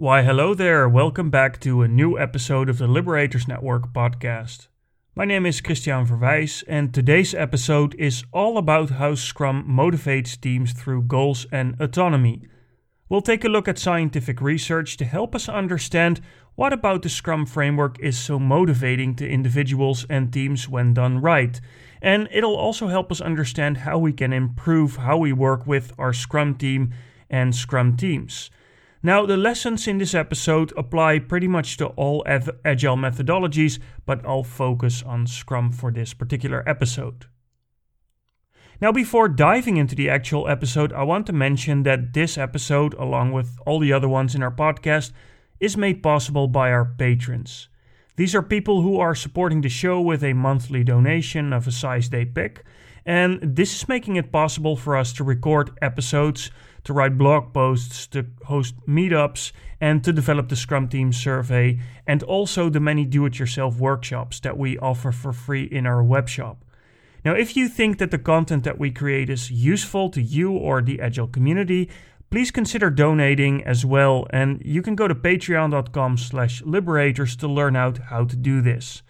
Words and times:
Why, 0.00 0.22
hello 0.22 0.54
there. 0.54 0.88
Welcome 0.88 1.28
back 1.28 1.58
to 1.62 1.82
a 1.82 1.88
new 1.88 2.16
episode 2.16 2.68
of 2.68 2.78
the 2.78 2.86
Liberators 2.86 3.48
Network 3.48 3.92
podcast. 3.92 4.68
My 5.16 5.24
name 5.24 5.44
is 5.44 5.60
Christiaan 5.60 6.06
Verwijs, 6.06 6.62
and 6.68 6.94
today's 6.94 7.34
episode 7.34 7.96
is 7.96 8.22
all 8.32 8.58
about 8.58 8.90
how 8.90 9.16
Scrum 9.16 9.66
motivates 9.68 10.40
teams 10.40 10.72
through 10.72 11.02
goals 11.02 11.48
and 11.50 11.74
autonomy. 11.80 12.42
We'll 13.08 13.22
take 13.22 13.44
a 13.44 13.48
look 13.48 13.66
at 13.66 13.76
scientific 13.76 14.40
research 14.40 14.96
to 14.98 15.04
help 15.04 15.34
us 15.34 15.48
understand 15.48 16.20
what 16.54 16.72
about 16.72 17.02
the 17.02 17.08
Scrum 17.08 17.44
framework 17.44 17.98
is 17.98 18.16
so 18.16 18.38
motivating 18.38 19.16
to 19.16 19.28
individuals 19.28 20.06
and 20.08 20.32
teams 20.32 20.68
when 20.68 20.94
done 20.94 21.20
right. 21.20 21.60
And 22.00 22.28
it'll 22.30 22.54
also 22.54 22.86
help 22.86 23.10
us 23.10 23.20
understand 23.20 23.78
how 23.78 23.98
we 23.98 24.12
can 24.12 24.32
improve 24.32 24.94
how 24.94 25.16
we 25.16 25.32
work 25.32 25.66
with 25.66 25.92
our 25.98 26.12
Scrum 26.12 26.54
team 26.54 26.94
and 27.28 27.52
Scrum 27.52 27.96
teams. 27.96 28.48
Now, 29.02 29.26
the 29.26 29.36
lessons 29.36 29.86
in 29.86 29.98
this 29.98 30.14
episode 30.14 30.72
apply 30.76 31.20
pretty 31.20 31.46
much 31.46 31.76
to 31.76 31.86
all 31.88 32.24
agile 32.26 32.96
methodologies, 32.96 33.78
but 34.04 34.26
I'll 34.26 34.42
focus 34.42 35.04
on 35.04 35.26
Scrum 35.26 35.70
for 35.70 35.92
this 35.92 36.14
particular 36.14 36.68
episode. 36.68 37.26
Now, 38.80 38.90
before 38.90 39.28
diving 39.28 39.76
into 39.76 39.94
the 39.94 40.10
actual 40.10 40.48
episode, 40.48 40.92
I 40.92 41.04
want 41.04 41.26
to 41.26 41.32
mention 41.32 41.84
that 41.84 42.12
this 42.12 42.36
episode, 42.36 42.94
along 42.94 43.32
with 43.32 43.56
all 43.66 43.78
the 43.78 43.92
other 43.92 44.08
ones 44.08 44.34
in 44.34 44.42
our 44.42 44.50
podcast, 44.50 45.12
is 45.60 45.76
made 45.76 46.02
possible 46.02 46.48
by 46.48 46.70
our 46.70 46.84
patrons. 46.84 47.68
These 48.16 48.34
are 48.34 48.42
people 48.42 48.82
who 48.82 48.98
are 48.98 49.14
supporting 49.14 49.60
the 49.60 49.68
show 49.68 50.00
with 50.00 50.24
a 50.24 50.32
monthly 50.32 50.82
donation 50.82 51.52
of 51.52 51.68
a 51.68 51.72
size 51.72 52.10
they 52.10 52.24
pick, 52.24 52.64
and 53.08 53.40
this 53.42 53.74
is 53.74 53.88
making 53.88 54.14
it 54.14 54.30
possible 54.30 54.76
for 54.76 54.96
us 54.96 55.12
to 55.14 55.24
record 55.24 55.76
episodes 55.82 56.50
to 56.84 56.92
write 56.92 57.18
blog 57.18 57.52
posts, 57.52 58.06
to 58.06 58.26
host 58.46 58.74
meetups, 58.86 59.52
and 59.80 60.02
to 60.04 60.12
develop 60.12 60.48
the 60.48 60.56
Scrum 60.56 60.88
Team 60.88 61.12
survey, 61.12 61.78
and 62.06 62.22
also 62.22 62.70
the 62.70 62.80
many 62.80 63.04
do 63.04 63.26
it 63.26 63.38
yourself 63.38 63.76
workshops 63.78 64.40
that 64.40 64.56
we 64.56 64.78
offer 64.78 65.12
for 65.12 65.32
free 65.32 65.64
in 65.64 65.86
our 65.86 66.02
webshop. 66.02 66.56
Now, 67.24 67.34
if 67.34 67.56
you 67.56 67.68
think 67.68 67.98
that 67.98 68.10
the 68.10 68.18
content 68.18 68.64
that 68.64 68.78
we 68.78 68.90
create 68.90 69.28
is 69.28 69.50
useful 69.50 70.08
to 70.10 70.22
you 70.22 70.52
or 70.52 70.80
the 70.80 71.00
Agile 71.00 71.28
community, 71.28 71.90
please 72.30 72.50
consider 72.50 72.90
donating 72.90 73.64
as 73.64 73.84
well, 73.84 74.26
and 74.30 74.62
you 74.64 74.82
can 74.82 74.94
go 74.94 75.08
to 75.08 75.14
patreon.com 75.14 76.16
slash 76.16 76.62
liberators 76.62 77.36
to 77.36 77.48
learn 77.48 77.76
out 77.76 77.98
how 77.98 78.24
to 78.24 78.36
do 78.36 78.60
this. 78.60 79.02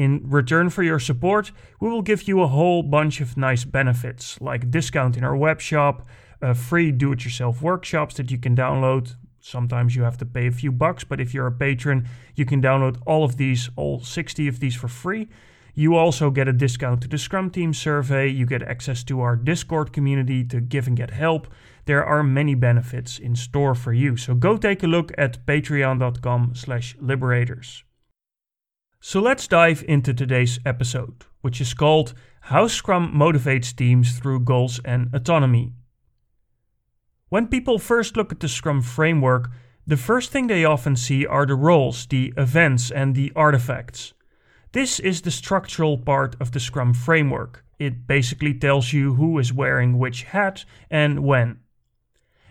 In 0.00 0.22
return 0.24 0.70
for 0.70 0.82
your 0.82 0.98
support, 0.98 1.52
we 1.78 1.90
will 1.90 2.00
give 2.00 2.26
you 2.26 2.40
a 2.40 2.46
whole 2.46 2.82
bunch 2.82 3.20
of 3.20 3.36
nice 3.36 3.66
benefits, 3.66 4.40
like 4.40 4.70
discount 4.70 5.14
in 5.18 5.24
our 5.24 5.36
web 5.36 5.60
shop, 5.60 6.08
uh, 6.40 6.54
free 6.54 6.90
do-it-yourself 6.90 7.60
workshops 7.60 8.14
that 8.14 8.30
you 8.30 8.38
can 8.38 8.56
download. 8.56 9.16
Sometimes 9.40 9.94
you 9.94 10.02
have 10.04 10.16
to 10.16 10.24
pay 10.24 10.46
a 10.46 10.52
few 10.52 10.72
bucks, 10.72 11.04
but 11.04 11.20
if 11.20 11.34
you're 11.34 11.48
a 11.48 11.52
patron, 11.52 12.08
you 12.34 12.46
can 12.46 12.62
download 12.62 12.96
all 13.04 13.24
of 13.24 13.36
these, 13.36 13.68
all 13.76 14.00
60 14.00 14.48
of 14.48 14.58
these 14.58 14.74
for 14.74 14.88
free. 14.88 15.28
You 15.74 15.96
also 15.96 16.30
get 16.30 16.48
a 16.48 16.54
discount 16.54 17.02
to 17.02 17.08
the 17.08 17.18
Scrum 17.18 17.50
Team 17.50 17.74
survey. 17.74 18.26
You 18.26 18.46
get 18.46 18.62
access 18.62 19.04
to 19.04 19.20
our 19.20 19.36
Discord 19.36 19.92
community 19.92 20.44
to 20.44 20.62
give 20.62 20.86
and 20.86 20.96
get 20.96 21.10
help. 21.10 21.46
There 21.84 22.02
are 22.02 22.22
many 22.22 22.54
benefits 22.54 23.18
in 23.18 23.36
store 23.36 23.74
for 23.74 23.92
you. 23.92 24.16
So 24.16 24.34
go 24.34 24.56
take 24.56 24.82
a 24.82 24.86
look 24.86 25.12
at 25.18 25.44
patreon.com 25.44 26.54
slash 26.54 26.96
liberators. 26.98 27.84
So 29.02 29.18
let's 29.18 29.48
dive 29.48 29.82
into 29.88 30.12
today's 30.12 30.60
episode, 30.66 31.24
which 31.40 31.58
is 31.58 31.72
called 31.72 32.12
How 32.42 32.66
Scrum 32.66 33.14
Motivates 33.14 33.74
Teams 33.74 34.18
Through 34.18 34.40
Goals 34.40 34.78
and 34.84 35.08
Autonomy. 35.14 35.72
When 37.30 37.46
people 37.46 37.78
first 37.78 38.14
look 38.14 38.30
at 38.30 38.40
the 38.40 38.48
Scrum 38.48 38.82
framework, 38.82 39.50
the 39.86 39.96
first 39.96 40.30
thing 40.30 40.48
they 40.48 40.66
often 40.66 40.96
see 40.96 41.24
are 41.24 41.46
the 41.46 41.54
roles, 41.54 42.04
the 42.04 42.34
events, 42.36 42.90
and 42.90 43.14
the 43.14 43.32
artifacts. 43.34 44.12
This 44.72 45.00
is 45.00 45.22
the 45.22 45.30
structural 45.30 45.96
part 45.96 46.36
of 46.38 46.52
the 46.52 46.60
Scrum 46.60 46.92
framework. 46.92 47.64
It 47.78 48.06
basically 48.06 48.52
tells 48.52 48.92
you 48.92 49.14
who 49.14 49.38
is 49.38 49.50
wearing 49.50 49.98
which 49.98 50.24
hat 50.24 50.66
and 50.90 51.20
when. 51.20 51.60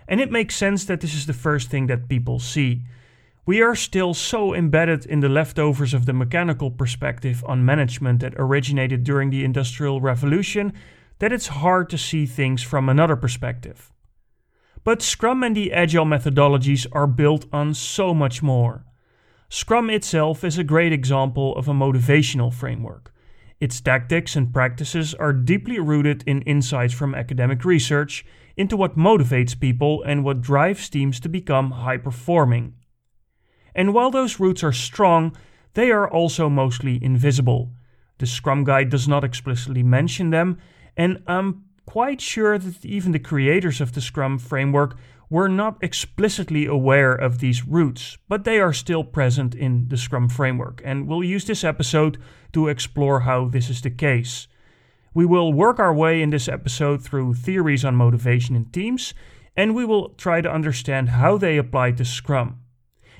And 0.07 0.19
it 0.19 0.31
makes 0.31 0.55
sense 0.55 0.85
that 0.85 1.01
this 1.01 1.13
is 1.13 1.27
the 1.27 1.33
first 1.33 1.69
thing 1.69 1.85
that 1.87 2.09
people 2.09 2.39
see. 2.39 2.85
We 3.49 3.63
are 3.63 3.73
still 3.73 4.13
so 4.13 4.53
embedded 4.53 5.07
in 5.07 5.21
the 5.21 5.27
leftovers 5.27 5.95
of 5.95 6.05
the 6.05 6.13
mechanical 6.13 6.69
perspective 6.69 7.43
on 7.47 7.65
management 7.65 8.19
that 8.19 8.35
originated 8.37 9.03
during 9.03 9.31
the 9.31 9.43
Industrial 9.43 9.99
Revolution 9.99 10.71
that 11.17 11.33
it's 11.33 11.47
hard 11.47 11.89
to 11.89 11.97
see 11.97 12.27
things 12.27 12.61
from 12.61 12.87
another 12.87 13.15
perspective. 13.15 13.91
But 14.83 15.01
Scrum 15.01 15.41
and 15.41 15.57
the 15.57 15.73
Agile 15.73 16.05
methodologies 16.05 16.85
are 16.91 17.07
built 17.07 17.47
on 17.51 17.73
so 17.73 18.13
much 18.13 18.43
more. 18.43 18.85
Scrum 19.49 19.89
itself 19.89 20.43
is 20.43 20.59
a 20.59 20.63
great 20.63 20.93
example 20.93 21.55
of 21.55 21.67
a 21.67 21.73
motivational 21.73 22.53
framework. 22.53 23.11
Its 23.59 23.81
tactics 23.81 24.35
and 24.35 24.53
practices 24.53 25.15
are 25.15 25.33
deeply 25.33 25.79
rooted 25.79 26.23
in 26.27 26.43
insights 26.43 26.93
from 26.93 27.15
academic 27.15 27.65
research 27.65 28.23
into 28.55 28.77
what 28.77 28.95
motivates 28.95 29.59
people 29.59 30.03
and 30.03 30.23
what 30.23 30.39
drives 30.39 30.87
teams 30.87 31.19
to 31.21 31.29
become 31.29 31.71
high 31.71 31.97
performing. 31.97 32.75
And 33.79 33.93
while 33.93 34.11
those 34.11 34.41
roots 34.41 34.61
are 34.61 34.73
strong, 34.73 35.37
they 35.73 35.89
are 35.89 36.05
also 36.05 36.49
mostly 36.49 37.01
invisible. 37.01 37.71
The 38.17 38.25
Scrum 38.25 38.65
Guide 38.65 38.89
does 38.89 39.07
not 39.07 39.23
explicitly 39.23 39.83
mention 39.83 40.31
them, 40.31 40.57
and 40.97 41.23
I'm 41.27 41.63
quite 41.85 42.19
sure 42.19 42.57
that 42.57 42.85
even 42.85 43.13
the 43.13 43.19
creators 43.19 43.79
of 43.79 43.93
the 43.93 44.01
Scrum 44.01 44.37
framework 44.37 44.97
were 45.29 45.47
not 45.47 45.81
explicitly 45.81 46.65
aware 46.65 47.13
of 47.13 47.39
these 47.39 47.65
roots, 47.65 48.17
but 48.27 48.43
they 48.43 48.59
are 48.59 48.73
still 48.73 49.05
present 49.05 49.55
in 49.55 49.87
the 49.87 49.95
Scrum 49.95 50.27
framework, 50.27 50.81
and 50.83 51.07
we'll 51.07 51.23
use 51.23 51.45
this 51.45 51.63
episode 51.63 52.17
to 52.51 52.67
explore 52.67 53.21
how 53.21 53.47
this 53.47 53.69
is 53.69 53.81
the 53.81 53.89
case. 53.89 54.49
We 55.13 55.25
will 55.25 55.53
work 55.53 55.79
our 55.79 55.93
way 55.93 56.21
in 56.21 56.31
this 56.31 56.49
episode 56.49 57.01
through 57.01 57.35
theories 57.35 57.85
on 57.85 57.95
motivation 57.95 58.57
in 58.57 58.65
teams, 58.65 59.13
and 59.55 59.73
we 59.73 59.85
will 59.85 60.09
try 60.09 60.41
to 60.41 60.51
understand 60.51 61.07
how 61.11 61.37
they 61.37 61.55
apply 61.55 61.91
to 61.93 62.03
Scrum. 62.03 62.59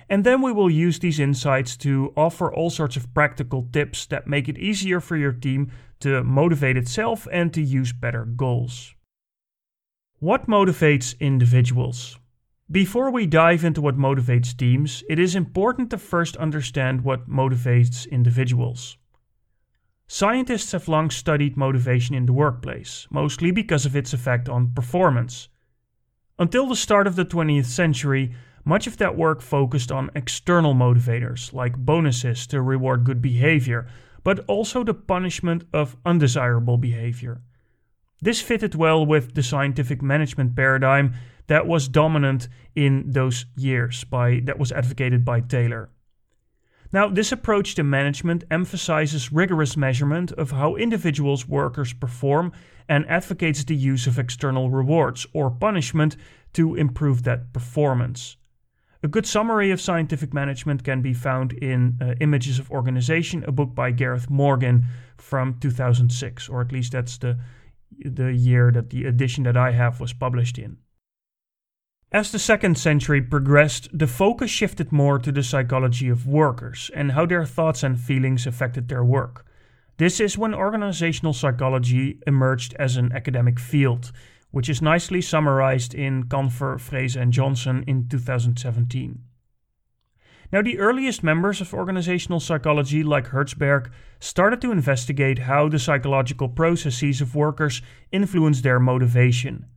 And 0.10 0.24
then 0.24 0.42
we 0.42 0.52
will 0.52 0.72
use 0.72 0.98
these 0.98 1.20
insights 1.20 1.78
to 1.78 2.12
offer 2.18 2.52
all 2.52 2.72
sorts 2.72 2.98
of 2.98 3.14
practical 3.14 3.68
tips 3.72 4.08
that 4.08 4.28
make 4.28 4.50
it 4.50 4.58
easier 4.58 5.00
for 5.00 5.16
your 5.16 5.32
team 5.32 5.72
to 6.00 6.24
motivate 6.24 6.78
itself 6.78 7.28
and 7.32 7.54
to 7.54 7.62
use 7.62 7.94
better 7.94 8.26
goals. 8.26 8.96
What 10.18 10.48
motivates 10.48 11.18
individuals? 11.20 12.18
Before 12.72 13.12
we 13.12 13.26
dive 13.26 13.64
into 13.64 13.82
what 13.82 13.98
motivates 13.98 14.56
teams, 14.56 15.04
it 15.10 15.20
is 15.20 15.36
important 15.36 15.92
to 15.92 15.98
first 15.98 16.36
understand 16.38 17.04
what 17.04 17.30
motivates 17.30 18.10
individuals. 18.10 18.98
Scientists 20.08 20.72
have 20.72 20.88
long 20.88 21.12
studied 21.12 21.56
motivation 21.56 22.16
in 22.16 22.26
the 22.26 22.34
workplace, 22.34 23.08
mostly 23.12 23.52
because 23.52 23.86
of 23.86 23.96
its 23.96 24.12
effect 24.12 24.50
on 24.50 24.72
performance. 24.74 25.50
Until 26.40 26.68
the 26.68 26.76
start 26.76 27.06
of 27.06 27.16
the 27.16 27.26
20th 27.26 27.66
century, 27.66 28.34
much 28.66 28.88
of 28.88 28.98
that 28.98 29.16
work 29.16 29.42
focused 29.42 29.92
on 29.92 30.12
external 30.16 30.74
motivators, 30.74 31.54
like 31.54 31.78
bonuses 31.78 32.48
to 32.48 32.62
reward 32.62 33.04
good 33.04 33.22
behavior, 33.22 33.88
but 34.24 34.40
also 34.48 34.84
the 34.84 34.94
punishment 34.94 35.64
of 35.74 35.98
undesirable 36.06 36.78
behavior. 36.78 37.42
This 38.22 38.42
fitted 38.42 38.76
well 38.76 39.06
with 39.06 39.34
the 39.34 39.44
scientific 39.44 40.02
management 40.02 40.56
paradigm 40.56 41.14
that 41.48 41.68
was 41.68 41.88
dominant 41.88 42.48
in 42.76 43.12
those 43.12 43.46
years 43.56 44.04
by 44.04 44.42
that 44.44 44.60
was 44.60 44.72
advocated 44.72 45.24
by 45.24 45.40
Taylor. 45.40 45.90
Now, 46.92 47.08
this 47.08 47.32
approach 47.32 47.76
to 47.76 47.84
management 47.84 48.44
emphasizes 48.50 49.32
rigorous 49.32 49.78
measurement 49.78 50.32
of 50.34 50.52
how 50.52 50.76
individuals' 50.76 51.48
workers 51.48 51.94
perform 51.94 52.52
and 52.88 53.08
advocates 53.08 53.64
the 53.64 53.76
use 53.76 54.08
of 54.08 54.18
external 54.18 54.72
rewards 54.72 55.28
or 55.34 55.52
punishment 55.52 56.18
to 56.54 56.76
improve 56.76 57.24
that 57.24 57.54
performance. 57.54 58.38
A 59.02 59.08
good 59.08 59.26
summary 59.26 59.72
of 59.72 59.80
scientific 59.80 60.34
management 60.34 60.84
can 60.84 61.02
be 61.02 61.14
found 61.14 61.54
in 61.54 61.98
uh, 62.02 62.16
Images 62.20 62.60
of 62.60 62.70
Organization, 62.70 63.46
a 63.48 63.52
book 63.52 63.74
by 63.74 63.92
Gareth 63.92 64.30
Morgan 64.30 64.86
from 65.18 65.58
2006, 65.62 66.50
or 66.50 66.60
at 66.60 66.74
least 66.74 66.92
that's 66.92 67.18
the, 67.18 67.40
the 67.98 68.34
year 68.34 68.72
that 68.72 68.90
the 68.90 69.06
edition 69.06 69.46
that 69.46 69.56
I 69.56 69.72
have 69.72 70.02
was 70.02 70.12
published 70.12 70.58
in. 70.58 70.78
As 72.12 72.32
the 72.32 72.40
second 72.40 72.78
century 72.78 73.22
progressed, 73.22 73.88
the 73.98 74.08
focus 74.08 74.52
shifted 74.52 74.92
more 74.92 75.18
to 75.20 75.32
the 75.32 75.44
psychology 75.44 76.10
of 76.10 76.28
workers 76.28 76.92
and 76.94 77.14
how 77.14 77.26
their 77.26 77.46
thoughts 77.46 77.84
and 77.84 77.98
feelings 77.98 78.46
affected 78.46 78.90
their 78.90 79.06
work. 79.06 79.46
This 79.98 80.20
is 80.20 80.38
when 80.38 80.54
organizational 80.54 81.34
psychology 81.34 82.20
emerged 82.26 82.76
as 82.80 82.98
an 82.98 83.12
academic 83.14 83.60
field, 83.60 84.12
which 84.52 84.70
is 84.70 84.82
nicely 84.82 85.22
summarized 85.22 85.94
in 85.94 86.24
Kanfer, 86.24 86.78
Frese, 86.78 87.20
and 87.20 87.32
Johnson 87.32 87.84
in 87.88 88.08
2017. 88.08 89.24
Now, 90.52 90.64
the 90.64 90.80
earliest 90.80 91.24
members 91.24 91.62
of 91.62 91.74
organizational 91.76 92.40
psychology, 92.40 93.04
like 93.04 93.28
Herzberg, 93.28 93.92
started 94.20 94.62
to 94.62 94.72
investigate 94.72 95.40
how 95.40 95.70
the 95.70 95.78
psychological 95.78 96.50
processes 96.50 97.22
of 97.22 97.36
workers 97.36 97.84
influence 98.12 98.62
their 98.62 98.80
motivation. 98.80 99.68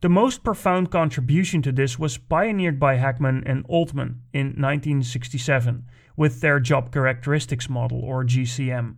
The 0.00 0.08
most 0.08 0.42
profound 0.42 0.90
contribution 0.90 1.60
to 1.62 1.72
this 1.72 1.98
was 1.98 2.18
pioneered 2.18 2.80
by 2.80 2.96
Hackman 2.96 3.44
and 3.46 3.64
Oldham 3.68 4.22
in 4.32 4.46
1967 4.46 5.84
with 6.16 6.40
their 6.40 6.58
Job 6.58 6.90
Characteristics 6.90 7.68
Model, 7.68 8.00
or 8.02 8.24
JCM. 8.24 8.96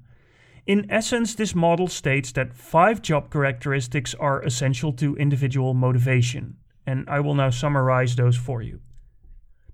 In 0.67 0.87
essence, 0.91 1.35
this 1.35 1.55
model 1.55 1.89
states 1.89 2.33
that 2.33 2.55
five 2.55 3.03
job 3.03 3.31
characteristics 3.31 4.15
are 4.15 4.43
essential 4.43 4.93
to 4.95 5.17
individual 5.17 5.75
motivation, 5.75 6.57
and 6.87 7.05
I 7.09 7.21
will 7.21 7.35
now 7.35 7.51
summarize 7.51 8.17
those 8.17 8.37
for 8.37 8.63
you. 8.63 8.81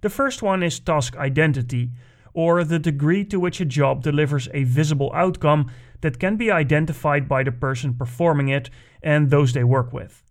The 0.00 0.10
first 0.10 0.42
one 0.42 0.62
is 0.64 0.80
task 0.80 1.16
identity, 1.16 1.90
or 2.34 2.64
the 2.64 2.78
degree 2.78 3.24
to 3.26 3.38
which 3.38 3.60
a 3.60 3.64
job 3.64 4.02
delivers 4.02 4.48
a 4.52 4.64
visible 4.64 5.12
outcome 5.14 5.70
that 6.00 6.18
can 6.18 6.36
be 6.36 6.50
identified 6.50 7.28
by 7.28 7.44
the 7.44 7.52
person 7.52 7.94
performing 7.94 8.48
it 8.48 8.70
and 9.02 9.30
those 9.30 9.52
they 9.52 9.64
work 9.64 9.92
with. 9.92 10.24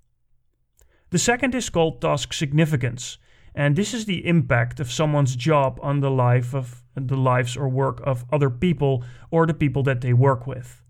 The 1.12 1.20
second 1.20 1.56
is 1.56 1.70
called 1.70 2.02
task 2.02 2.34
significance, 2.34 3.18
and 3.56 3.76
this 3.76 3.94
is 3.94 4.06
the 4.06 4.26
impact 4.26 4.80
of 4.80 4.92
someone's 4.92 5.36
job 5.36 5.80
on 5.82 6.00
the 6.00 6.12
life 6.12 6.54
of 6.54 6.84
the 6.96 7.18
lives 7.18 7.56
or 7.58 7.70
work 7.70 8.02
of 8.04 8.26
other 8.32 8.50
people 8.50 9.04
or 9.32 9.46
the 9.46 9.54
people 9.54 9.84
that 9.84 10.02
they 10.02 10.14
work 10.14 10.46
with. 10.48 10.82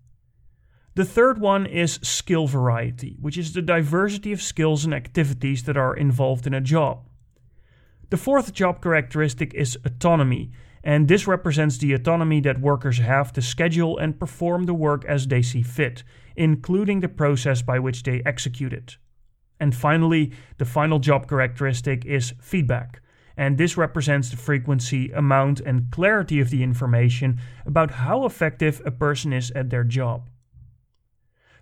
The 0.94 1.04
third 1.04 1.38
one 1.38 1.66
is 1.66 2.00
skill 2.02 2.46
variety, 2.46 3.16
which 3.20 3.38
is 3.38 3.52
the 3.52 3.62
diversity 3.62 4.32
of 4.32 4.42
skills 4.42 4.84
and 4.84 4.92
activities 4.92 5.62
that 5.64 5.76
are 5.76 5.96
involved 5.96 6.46
in 6.46 6.54
a 6.54 6.60
job. 6.60 7.06
The 8.10 8.16
fourth 8.16 8.52
job 8.52 8.82
characteristic 8.82 9.54
is 9.54 9.78
autonomy, 9.84 10.50
and 10.82 11.06
this 11.06 11.28
represents 11.28 11.78
the 11.78 11.92
autonomy 11.92 12.40
that 12.40 12.60
workers 12.60 12.98
have 12.98 13.32
to 13.34 13.42
schedule 13.42 13.98
and 13.98 14.18
perform 14.18 14.64
the 14.64 14.74
work 14.74 15.04
as 15.04 15.28
they 15.28 15.42
see 15.42 15.62
fit, 15.62 16.02
including 16.36 17.00
the 17.00 17.08
process 17.08 17.62
by 17.62 17.78
which 17.78 18.02
they 18.02 18.20
execute 18.26 18.72
it. 18.72 18.96
And 19.60 19.74
finally, 19.74 20.32
the 20.58 20.64
final 20.64 20.98
job 20.98 21.28
characteristic 21.28 22.06
is 22.06 22.32
feedback. 22.40 23.02
And 23.36 23.58
this 23.58 23.76
represents 23.76 24.30
the 24.30 24.36
frequency, 24.36 25.12
amount, 25.12 25.60
and 25.60 25.90
clarity 25.90 26.40
of 26.40 26.50
the 26.50 26.62
information 26.62 27.40
about 27.64 27.90
how 27.90 28.24
effective 28.24 28.82
a 28.84 28.90
person 28.90 29.32
is 29.32 29.50
at 29.52 29.70
their 29.70 29.84
job. 29.84 30.28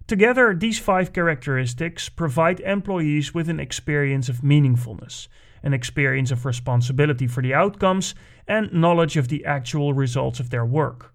Together, 0.07 0.55
these 0.55 0.79
five 0.79 1.13
characteristics 1.13 2.09
provide 2.09 2.61
employees 2.61 3.35
with 3.35 3.49
an 3.51 3.61
experience 3.61 4.31
of 4.31 4.41
meaningfulness, 4.41 5.29
an 5.63 5.75
experience 5.75 6.31
of 6.31 6.47
responsibility 6.47 7.27
for 7.27 7.43
the 7.43 7.53
outcomes, 7.53 8.15
and 8.47 8.73
knowledge 8.73 9.19
of 9.19 9.29
the 9.29 9.45
actual 9.45 9.93
results 9.93 10.41
of 10.41 10.49
their 10.49 10.65
work. 10.65 11.15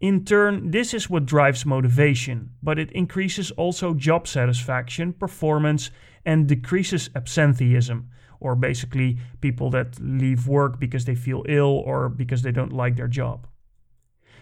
In 0.00 0.24
turn, 0.24 0.70
this 0.70 0.94
is 0.94 1.10
what 1.10 1.26
drives 1.26 1.66
motivation, 1.66 2.50
but 2.62 2.78
it 2.78 2.92
increases 2.92 3.50
also 3.52 3.94
job 3.94 4.28
satisfaction, 4.28 5.12
performance, 5.12 5.90
and 6.24 6.46
decreases 6.46 7.10
absenteeism, 7.16 8.08
or 8.38 8.54
basically 8.54 9.18
people 9.40 9.70
that 9.70 9.98
leave 10.00 10.46
work 10.46 10.78
because 10.78 11.04
they 11.04 11.16
feel 11.16 11.44
ill 11.48 11.82
or 11.84 12.08
because 12.08 12.42
they 12.42 12.52
don't 12.52 12.72
like 12.72 12.94
their 12.94 13.08
job. 13.08 13.48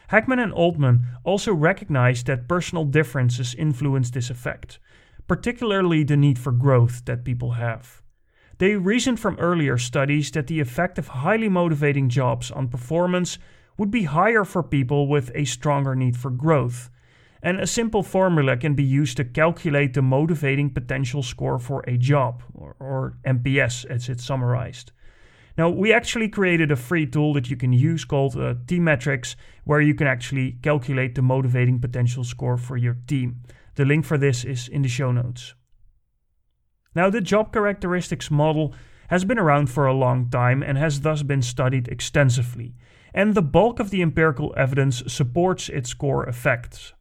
Hackman 0.08 0.38
and 0.38 0.52
Oldham 0.52 1.06
also 1.24 1.54
recognized 1.54 2.26
that 2.26 2.48
personal 2.48 2.84
differences 2.84 3.54
influence 3.54 4.10
this 4.10 4.28
effect, 4.28 4.78
particularly 5.26 6.04
the 6.04 6.18
need 6.18 6.38
for 6.38 6.52
growth 6.52 7.06
that 7.06 7.24
people 7.24 7.52
have. 7.52 8.02
They 8.58 8.76
reasoned 8.76 9.20
from 9.20 9.38
earlier 9.38 9.78
studies 9.78 10.30
that 10.32 10.48
the 10.48 10.60
effect 10.60 10.98
of 10.98 11.08
highly 11.08 11.48
motivating 11.48 12.10
jobs 12.10 12.50
on 12.50 12.68
performance 12.68 13.38
would 13.76 13.90
be 13.90 14.04
higher 14.04 14.44
for 14.44 14.62
people 14.62 15.06
with 15.06 15.30
a 15.34 15.44
stronger 15.44 15.94
need 15.94 16.16
for 16.16 16.30
growth. 16.30 16.90
And 17.42 17.60
a 17.60 17.66
simple 17.66 18.02
formula 18.02 18.56
can 18.56 18.74
be 18.74 18.82
used 18.82 19.16
to 19.18 19.24
calculate 19.24 19.94
the 19.94 20.02
motivating 20.02 20.70
potential 20.70 21.22
score 21.22 21.58
for 21.58 21.84
a 21.86 21.96
job, 21.96 22.42
or, 22.54 22.74
or 22.80 23.18
MPS 23.24 23.84
as 23.86 24.08
it's 24.08 24.24
summarized. 24.24 24.92
Now, 25.58 25.70
we 25.70 25.92
actually 25.92 26.28
created 26.28 26.70
a 26.70 26.76
free 26.76 27.06
tool 27.06 27.32
that 27.34 27.48
you 27.48 27.56
can 27.56 27.72
use 27.72 28.04
called 28.04 28.36
uh, 28.36 28.54
Teammetrics, 28.66 29.36
where 29.64 29.80
you 29.80 29.94
can 29.94 30.06
actually 30.06 30.52
calculate 30.62 31.14
the 31.14 31.22
motivating 31.22 31.80
potential 31.80 32.24
score 32.24 32.58
for 32.58 32.76
your 32.76 32.98
team. 33.06 33.42
The 33.76 33.84
link 33.84 34.04
for 34.04 34.18
this 34.18 34.44
is 34.44 34.68
in 34.68 34.82
the 34.82 34.88
show 34.88 35.12
notes. 35.12 35.54
Now, 36.94 37.10
the 37.10 37.20
job 37.20 37.52
characteristics 37.52 38.30
model 38.30 38.74
has 39.08 39.24
been 39.24 39.38
around 39.38 39.70
for 39.70 39.86
a 39.86 39.94
long 39.94 40.28
time 40.30 40.62
and 40.62 40.76
has 40.76 41.02
thus 41.02 41.22
been 41.22 41.42
studied 41.42 41.88
extensively 41.88 42.74
and 43.16 43.34
the 43.34 43.42
bulk 43.42 43.80
of 43.80 43.88
the 43.88 44.02
empirical 44.02 44.52
evidence 44.58 45.02
supports 45.08 45.70
its 45.70 45.94
core 45.94 46.28
effects. 46.28 46.92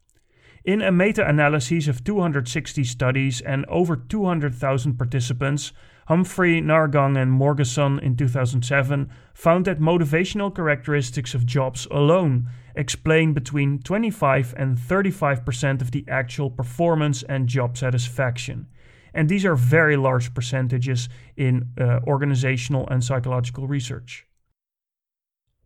In 0.64 0.82
a 0.82 0.92
meta 0.92 1.28
analysis 1.28 1.90
of 1.90 2.06
260 2.06 2.86
studies 2.86 3.42
and 3.42 3.66
over 3.66 3.98
200,000 3.98 4.98
participants, 4.98 5.74
Humphrey, 6.08 6.62
Nahrgang, 6.62 7.22
and 7.22 7.32
Morgeson 7.32 8.00
in 8.02 8.16
2007 8.16 9.12
found 9.34 9.66
that 9.66 9.80
motivational 9.80 10.56
characteristics 10.56 11.34
of 11.34 11.46
jobs 11.46 11.86
alone 11.92 12.48
explain 12.76 13.34
between 13.34 13.80
25 13.80 14.54
and 14.58 14.78
35% 14.78 15.82
of 15.82 15.92
the 15.92 16.06
actual 16.08 16.50
performance 16.50 17.24
and 17.24 17.50
job 17.50 17.78
satisfaction. 17.78 18.68
And 19.14 19.28
these 19.28 19.46
are 19.46 19.56
very 19.56 19.98
large 19.98 20.34
percentages 20.34 21.10
in 21.36 21.70
uh, 21.80 22.00
organizational 22.08 22.88
and 22.88 23.04
psychological 23.04 23.68
research. 23.68 24.26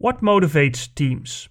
What 0.02 0.22
motivates 0.22 0.88
teams? 0.96 1.50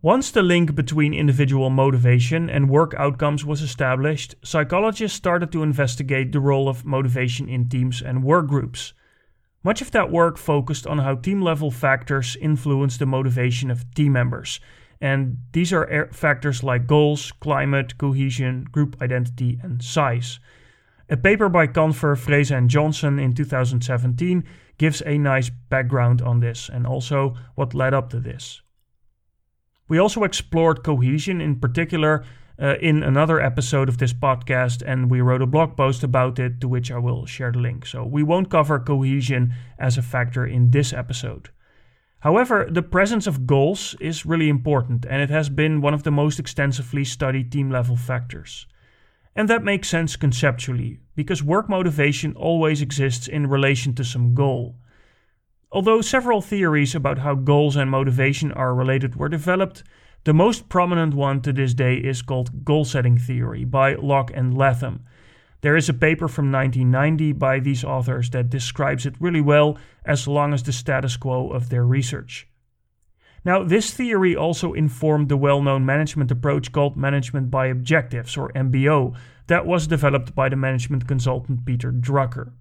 Once 0.00 0.30
the 0.30 0.44
link 0.44 0.76
between 0.76 1.12
individual 1.12 1.70
motivation 1.70 2.48
and 2.48 2.70
work 2.70 2.94
outcomes 2.96 3.44
was 3.44 3.62
established, 3.62 4.36
psychologists 4.44 5.16
started 5.16 5.50
to 5.50 5.64
investigate 5.64 6.30
the 6.30 6.38
role 6.38 6.68
of 6.68 6.84
motivation 6.84 7.48
in 7.48 7.68
teams 7.68 8.00
and 8.00 8.22
work 8.22 8.46
groups. 8.46 8.92
Much 9.64 9.82
of 9.82 9.90
that 9.90 10.08
work 10.08 10.38
focused 10.38 10.86
on 10.86 10.98
how 10.98 11.16
team 11.16 11.42
level 11.42 11.72
factors 11.72 12.36
influence 12.40 12.96
the 12.96 13.06
motivation 13.06 13.72
of 13.72 13.92
team 13.92 14.12
members. 14.12 14.60
And 15.00 15.38
these 15.50 15.72
are 15.72 16.08
factors 16.12 16.62
like 16.62 16.86
goals, 16.86 17.32
climate, 17.40 17.98
cohesion, 17.98 18.68
group 18.70 19.02
identity, 19.02 19.58
and 19.64 19.82
size. 19.82 20.38
A 21.10 21.16
paper 21.16 21.48
by 21.48 21.66
Kanfer, 21.66 22.16
Frese, 22.16 22.54
and 22.54 22.68
Johnson 22.68 23.18
in 23.18 23.32
2017 23.32 24.44
gives 24.76 25.02
a 25.06 25.16
nice 25.16 25.48
background 25.48 26.20
on 26.20 26.40
this 26.40 26.68
and 26.68 26.86
also 26.86 27.34
what 27.54 27.74
led 27.74 27.94
up 27.94 28.10
to 28.10 28.20
this. 28.20 28.60
We 29.88 29.98
also 29.98 30.24
explored 30.24 30.84
cohesion 30.84 31.40
in 31.40 31.60
particular 31.60 32.24
uh, 32.60 32.74
in 32.80 33.02
another 33.02 33.40
episode 33.40 33.88
of 33.88 33.96
this 33.96 34.12
podcast, 34.12 34.82
and 34.84 35.10
we 35.10 35.22
wrote 35.22 35.40
a 35.40 35.46
blog 35.46 35.76
post 35.76 36.02
about 36.02 36.38
it 36.38 36.60
to 36.60 36.68
which 36.68 36.90
I 36.90 36.98
will 36.98 37.24
share 37.24 37.52
the 37.52 37.58
link. 37.58 37.86
So 37.86 38.04
we 38.04 38.22
won't 38.22 38.50
cover 38.50 38.78
cohesion 38.78 39.54
as 39.78 39.96
a 39.96 40.02
factor 40.02 40.44
in 40.44 40.72
this 40.72 40.92
episode. 40.92 41.48
However, 42.20 42.66
the 42.68 42.82
presence 42.82 43.26
of 43.26 43.46
goals 43.46 43.94
is 44.00 44.26
really 44.26 44.48
important, 44.48 45.06
and 45.08 45.22
it 45.22 45.30
has 45.30 45.48
been 45.48 45.80
one 45.80 45.94
of 45.94 46.02
the 46.02 46.10
most 46.10 46.38
extensively 46.38 47.04
studied 47.04 47.50
team 47.50 47.70
level 47.70 47.96
factors. 47.96 48.66
And 49.38 49.48
that 49.48 49.62
makes 49.62 49.88
sense 49.88 50.16
conceptually, 50.16 50.98
because 51.14 51.44
work 51.44 51.68
motivation 51.68 52.34
always 52.34 52.82
exists 52.82 53.28
in 53.28 53.46
relation 53.46 53.94
to 53.94 54.02
some 54.02 54.34
goal. 54.34 54.74
Although 55.70 56.00
several 56.00 56.40
theories 56.40 56.92
about 56.92 57.18
how 57.18 57.36
goals 57.36 57.76
and 57.76 57.88
motivation 57.88 58.50
are 58.50 58.74
related 58.74 59.14
were 59.14 59.28
developed, 59.28 59.84
the 60.24 60.34
most 60.34 60.68
prominent 60.68 61.14
one 61.14 61.40
to 61.42 61.52
this 61.52 61.72
day 61.72 61.98
is 61.98 62.20
called 62.20 62.64
goal 62.64 62.84
setting 62.84 63.16
theory 63.16 63.64
by 63.64 63.94
Locke 63.94 64.32
and 64.34 64.58
Latham. 64.58 65.04
There 65.60 65.76
is 65.76 65.88
a 65.88 65.94
paper 65.94 66.26
from 66.26 66.50
1990 66.50 67.30
by 67.34 67.60
these 67.60 67.84
authors 67.84 68.30
that 68.30 68.50
describes 68.50 69.06
it 69.06 69.14
really 69.20 69.40
well 69.40 69.78
as 70.04 70.26
long 70.26 70.52
as 70.52 70.64
the 70.64 70.72
status 70.72 71.16
quo 71.16 71.50
of 71.50 71.68
their 71.68 71.86
research. 71.86 72.48
Now, 73.48 73.64
this 73.64 73.94
theory 73.94 74.36
also 74.36 74.74
informed 74.74 75.30
the 75.30 75.38
well 75.38 75.62
known 75.62 75.86
management 75.86 76.30
approach 76.30 76.70
called 76.70 76.98
management 76.98 77.50
by 77.50 77.68
objectives, 77.68 78.36
or 78.36 78.52
MBO, 78.52 79.16
that 79.46 79.64
was 79.64 79.86
developed 79.86 80.34
by 80.34 80.50
the 80.50 80.56
management 80.56 81.08
consultant 81.08 81.64
Peter 81.64 81.90
Drucker. 81.90 82.52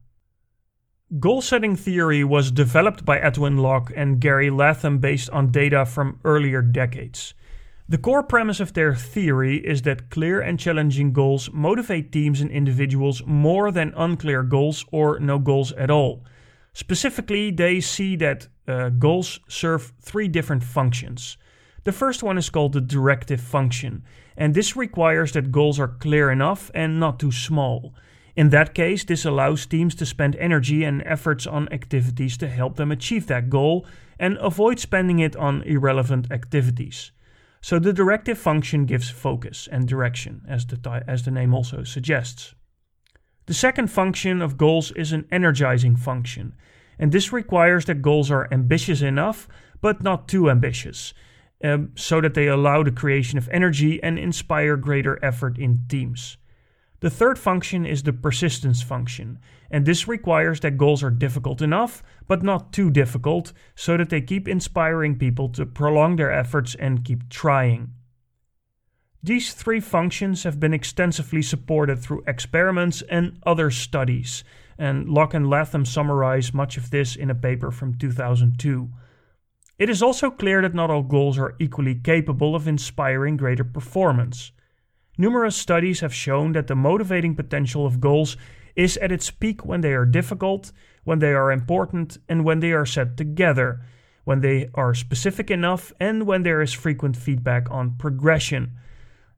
Goal 1.19 1.41
setting 1.41 1.75
theory 1.75 2.23
was 2.23 2.51
developed 2.51 3.03
by 3.03 3.19
Edwin 3.19 3.57
Locke 3.57 3.91
and 3.97 4.21
Gary 4.21 4.49
Latham 4.49 4.99
based 4.99 5.29
on 5.31 5.51
data 5.51 5.85
from 5.85 6.21
earlier 6.23 6.61
decades. 6.61 7.33
The 7.89 7.97
core 7.97 8.23
premise 8.23 8.61
of 8.61 8.71
their 8.71 8.95
theory 8.95 9.57
is 9.57 9.81
that 9.81 10.09
clear 10.09 10.39
and 10.39 10.57
challenging 10.57 11.11
goals 11.11 11.49
motivate 11.51 12.13
teams 12.13 12.39
and 12.39 12.49
individuals 12.49 13.21
more 13.25 13.71
than 13.71 13.93
unclear 13.97 14.41
goals 14.41 14.85
or 14.93 15.19
no 15.19 15.37
goals 15.37 15.73
at 15.73 15.91
all. 15.91 16.23
Specifically, 16.71 17.51
they 17.51 17.81
see 17.81 18.15
that 18.15 18.47
uh, 18.67 18.89
goals 18.89 19.39
serve 19.47 19.93
three 20.01 20.27
different 20.27 20.63
functions. 20.63 21.37
The 21.83 21.91
first 21.91 22.21
one 22.21 22.37
is 22.37 22.49
called 22.49 22.73
the 22.73 22.81
directive 22.81 23.39
function, 23.39 24.03
and 24.35 24.53
this 24.53 24.75
requires 24.75 25.31
that 25.31 25.51
goals 25.51 25.79
are 25.79 25.87
clear 25.87 26.29
enough 26.29 26.69
and 26.73 26.99
not 26.99 27.19
too 27.19 27.31
small. 27.31 27.93
In 28.35 28.49
that 28.49 28.75
case, 28.75 29.03
this 29.03 29.25
allows 29.25 29.65
teams 29.65 29.95
to 29.95 30.05
spend 30.05 30.35
energy 30.35 30.83
and 30.83 31.01
efforts 31.05 31.47
on 31.47 31.71
activities 31.71 32.37
to 32.37 32.47
help 32.47 32.75
them 32.75 32.91
achieve 32.91 33.27
that 33.27 33.49
goal 33.49 33.85
and 34.19 34.37
avoid 34.39 34.79
spending 34.79 35.19
it 35.19 35.35
on 35.35 35.63
irrelevant 35.63 36.31
activities. 36.31 37.11
So 37.61 37.79
the 37.79 37.93
directive 37.93 38.37
function 38.37 38.85
gives 38.85 39.09
focus 39.09 39.67
and 39.71 39.87
direction, 39.87 40.41
as 40.47 40.65
the, 40.65 41.03
as 41.07 41.23
the 41.23 41.31
name 41.31 41.53
also 41.53 41.83
suggests. 41.83 42.53
The 43.47 43.53
second 43.53 43.87
function 43.87 44.41
of 44.41 44.57
goals 44.57 44.91
is 44.91 45.13
an 45.13 45.25
energizing 45.31 45.95
function, 45.95 46.53
and 46.99 47.11
this 47.11 47.33
requires 47.33 47.85
that 47.85 48.01
goals 48.01 48.31
are 48.31 48.51
ambitious 48.51 49.01
enough 49.01 49.47
but 49.81 50.01
not 50.01 50.27
too 50.27 50.49
ambitious, 50.49 51.13
um, 51.63 51.91
so 51.95 52.21
that 52.21 52.33
they 52.33 52.47
allow 52.47 52.83
the 52.83 52.91
creation 52.91 53.37
of 53.37 53.49
energy 53.49 54.01
and 54.01 54.17
inspire 54.17 54.75
greater 54.75 55.23
effort 55.23 55.57
in 55.57 55.85
teams. 55.87 56.37
The 56.99 57.09
third 57.11 57.37
function 57.37 57.85
is 57.85 58.01
the 58.01 58.13
persistence 58.13 58.81
function, 58.81 59.37
and 59.69 59.85
this 59.85 60.07
requires 60.07 60.61
that 60.61 60.77
goals 60.77 61.03
are 61.03 61.11
difficult 61.11 61.61
enough, 61.61 62.01
but 62.27 62.41
not 62.41 62.73
too 62.73 62.89
difficult, 62.89 63.53
so 63.75 63.97
that 63.97 64.09
they 64.09 64.21
keep 64.21 64.47
inspiring 64.47 65.17
people 65.17 65.49
to 65.49 65.65
prolong 65.65 66.15
their 66.15 66.31
efforts 66.31 66.73
and 66.73 67.05
keep 67.05 67.29
trying. 67.29 67.93
These 69.21 69.53
three 69.53 69.79
functions 69.79 70.43
have 70.43 70.59
been 70.59 70.73
extensively 70.73 71.41
supported 71.41 71.99
through 71.99 72.23
experiments 72.25 73.03
and 73.09 73.39
other 73.45 73.69
studies, 73.69 74.43
and 74.77 75.09
Locke 75.09 75.33
and 75.33 75.49
Latham 75.49 75.85
summarize 75.85 76.53
much 76.53 76.77
of 76.77 76.89
this 76.89 77.15
in 77.15 77.29
a 77.29 77.35
paper 77.35 77.71
from 77.71 77.97
2002. 77.97 78.89
It 79.79 79.89
is 79.89 80.01
also 80.01 80.31
clear 80.31 80.61
that 80.61 80.73
not 80.73 80.89
all 80.89 81.03
goals 81.03 81.37
are 81.37 81.55
equally 81.59 81.95
capable 81.95 82.55
of 82.55 82.67
inspiring 82.67 83.37
greater 83.37 83.63
performance. 83.63 84.51
Numerous 85.17 85.55
studies 85.55 85.99
have 86.01 86.13
shown 86.13 86.51
that 86.53 86.67
the 86.67 86.75
motivating 86.75 87.35
potential 87.35 87.85
of 87.85 87.99
goals 87.99 88.37
is 88.75 88.97
at 88.97 89.11
its 89.11 89.31
peak 89.31 89.65
when 89.65 89.81
they 89.81 89.93
are 89.93 90.05
difficult, 90.05 90.71
when 91.03 91.19
they 91.19 91.33
are 91.33 91.51
important, 91.51 92.17
and 92.29 92.43
when 92.43 92.59
they 92.59 92.71
are 92.71 92.85
set 92.85 93.17
together, 93.17 93.81
when 94.23 94.41
they 94.41 94.69
are 94.75 94.93
specific 94.93 95.49
enough, 95.49 95.91
and 95.99 96.27
when 96.27 96.43
there 96.43 96.61
is 96.61 96.73
frequent 96.73 97.17
feedback 97.17 97.69
on 97.71 97.95
progression. 97.97 98.77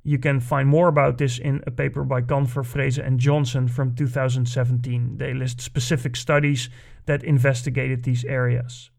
You 0.09 0.17
can 0.17 0.39
find 0.39 0.67
more 0.67 0.87
about 0.87 1.19
this 1.19 1.37
in 1.37 1.61
a 1.67 1.69
paper 1.69 2.03
by 2.03 2.21
Kanfer, 2.21 2.63
Frese, 2.63 2.97
and 2.97 3.19
Johnson 3.19 3.67
from 3.67 3.93
2017. 3.93 5.17
They 5.17 5.35
list 5.35 5.61
specific 5.61 6.15
studies 6.15 6.67
that 7.05 7.23
investigated 7.23 8.01
these 8.01 8.25
areas. 8.25 8.89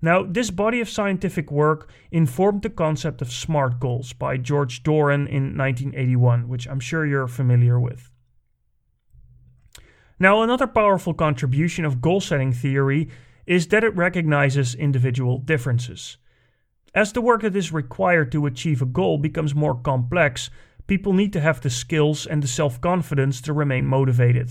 Now, 0.00 0.22
this 0.22 0.50
body 0.50 0.80
of 0.80 0.88
scientific 0.88 1.50
work 1.50 1.90
informed 2.10 2.62
the 2.62 2.70
concept 2.70 3.20
of 3.20 3.30
SMART 3.30 3.80
goals 3.80 4.14
by 4.14 4.38
George 4.38 4.82
Doran 4.82 5.26
in 5.26 5.58
1981, 5.58 6.48
which 6.48 6.66
I'm 6.66 6.80
sure 6.80 7.04
you're 7.04 7.28
familiar 7.28 7.78
with. 7.78 8.10
Now, 10.18 10.40
another 10.40 10.66
powerful 10.66 11.12
contribution 11.12 11.84
of 11.84 12.00
goal 12.00 12.22
setting 12.22 12.54
theory 12.54 13.10
is 13.44 13.66
that 13.66 13.84
it 13.84 13.94
recognizes 13.94 14.74
individual 14.74 15.36
differences. 15.36 16.16
As 16.94 17.12
the 17.12 17.20
work 17.20 17.42
that 17.42 17.54
is 17.54 17.72
required 17.72 18.32
to 18.32 18.46
achieve 18.46 18.82
a 18.82 18.86
goal 18.86 19.16
becomes 19.16 19.54
more 19.54 19.76
complex, 19.76 20.50
people 20.88 21.12
need 21.12 21.32
to 21.34 21.40
have 21.40 21.60
the 21.60 21.70
skills 21.70 22.26
and 22.26 22.42
the 22.42 22.48
self 22.48 22.80
confidence 22.80 23.40
to 23.42 23.52
remain 23.52 23.86
motivated. 23.86 24.50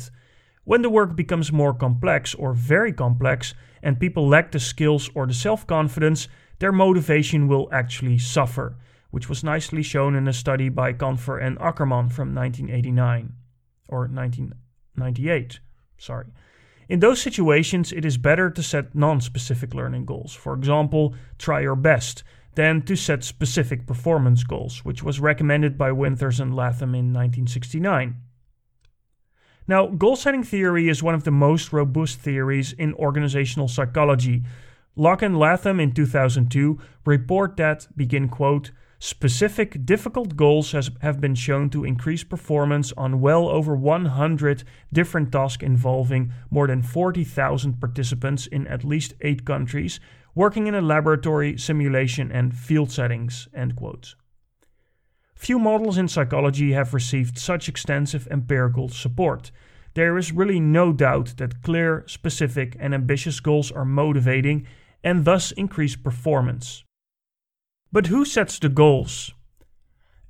When 0.63 0.81
the 0.81 0.89
work 0.89 1.17
becomes 1.17 1.51
more 1.51 1.73
complex 1.73 2.33
or 2.33 2.53
very 2.53 2.93
complex, 2.93 3.53
and 3.83 3.99
people 3.99 4.27
lack 4.27 4.51
the 4.51 4.59
skills 4.59 5.09
or 5.15 5.27
the 5.27 5.33
self 5.33 5.67
confidence, 5.67 6.29
their 6.59 6.71
motivation 6.71 7.49
will 7.49 7.67
actually 7.73 8.17
suffer, 8.17 8.77
which 9.11 9.27
was 9.27 9.43
nicely 9.43 9.83
shown 9.83 10.15
in 10.15 10.27
a 10.27 10.33
study 10.33 10.69
by 10.69 10.93
Kanfer 10.93 11.43
and 11.43 11.57
Ackerman 11.59 12.07
from 12.07 12.33
1989 12.33 13.33
or 13.89 14.07
1998. 14.07 15.59
Sorry. 15.97 16.27
In 16.89 16.99
those 16.99 17.21
situations, 17.21 17.93
it 17.93 18.03
is 18.03 18.17
better 18.17 18.49
to 18.49 18.63
set 18.63 18.95
non 18.95 19.21
specific 19.21 19.75
learning 19.75 20.05
goals. 20.05 20.33
For 20.33 20.55
example, 20.55 21.13
try 21.37 21.61
your 21.61 21.75
best, 21.75 22.23
than 22.55 22.81
to 22.81 22.95
set 22.95 23.23
specific 23.23 23.85
performance 23.85 24.43
goals, 24.43 24.83
which 24.83 25.03
was 25.03 25.19
recommended 25.19 25.77
by 25.77 25.91
Winters 25.91 26.39
and 26.39 26.55
Latham 26.55 26.95
in 26.95 27.13
1969. 27.13 28.15
Now, 29.67 29.85
goal 29.85 30.15
setting 30.15 30.43
theory 30.43 30.89
is 30.89 31.03
one 31.03 31.13
of 31.13 31.25
the 31.25 31.31
most 31.31 31.71
robust 31.71 32.19
theories 32.19 32.73
in 32.73 32.95
organizational 32.95 33.67
psychology. 33.67 34.43
Locke 34.95 35.21
and 35.21 35.37
Latham 35.37 35.79
in 35.79 35.91
2002 35.91 36.79
report 37.05 37.55
that, 37.57 37.87
begin 37.95 38.27
quote, 38.27 38.71
specific 38.99 39.85
difficult 39.85 40.35
goals 40.35 40.73
has, 40.73 40.91
have 41.01 41.21
been 41.21 41.35
shown 41.35 41.69
to 41.69 41.85
increase 41.85 42.23
performance 42.23 42.91
on 42.97 43.21
well 43.21 43.47
over 43.47 43.75
100 43.75 44.63
different 44.91 45.31
tasks 45.31 45.63
involving 45.63 46.33
more 46.51 46.67
than 46.67 46.83
40,000 46.83 47.79
participants 47.79 48.45
in 48.47 48.67
at 48.67 48.83
least 48.83 49.13
eight 49.21 49.45
countries 49.45 49.99
working 50.35 50.67
in 50.67 50.75
a 50.75 50.81
laboratory, 50.81 51.57
simulation, 51.57 52.31
and 52.31 52.55
field 52.55 52.91
settings. 52.91 53.47
End 53.53 53.75
quote. 53.75 54.15
Few 55.35 55.57
models 55.57 55.97
in 55.97 56.07
psychology 56.07 56.73
have 56.73 56.93
received 56.93 57.37
such 57.37 57.69
extensive 57.69 58.27
empirical 58.29 58.89
support. 58.89 59.51
There 59.93 60.17
is 60.17 60.33
really 60.33 60.59
no 60.59 60.91
doubt 60.93 61.35
that 61.37 61.61
clear, 61.61 62.03
specific, 62.07 62.75
and 62.79 62.93
ambitious 62.93 63.39
goals 63.39 63.71
are 63.71 63.85
motivating 63.85 64.67
and 65.03 65.25
thus 65.25 65.51
increase 65.53 65.95
performance. 65.95 66.83
But 67.91 68.07
who 68.07 68.23
sets 68.23 68.59
the 68.59 68.69
goals? 68.69 69.33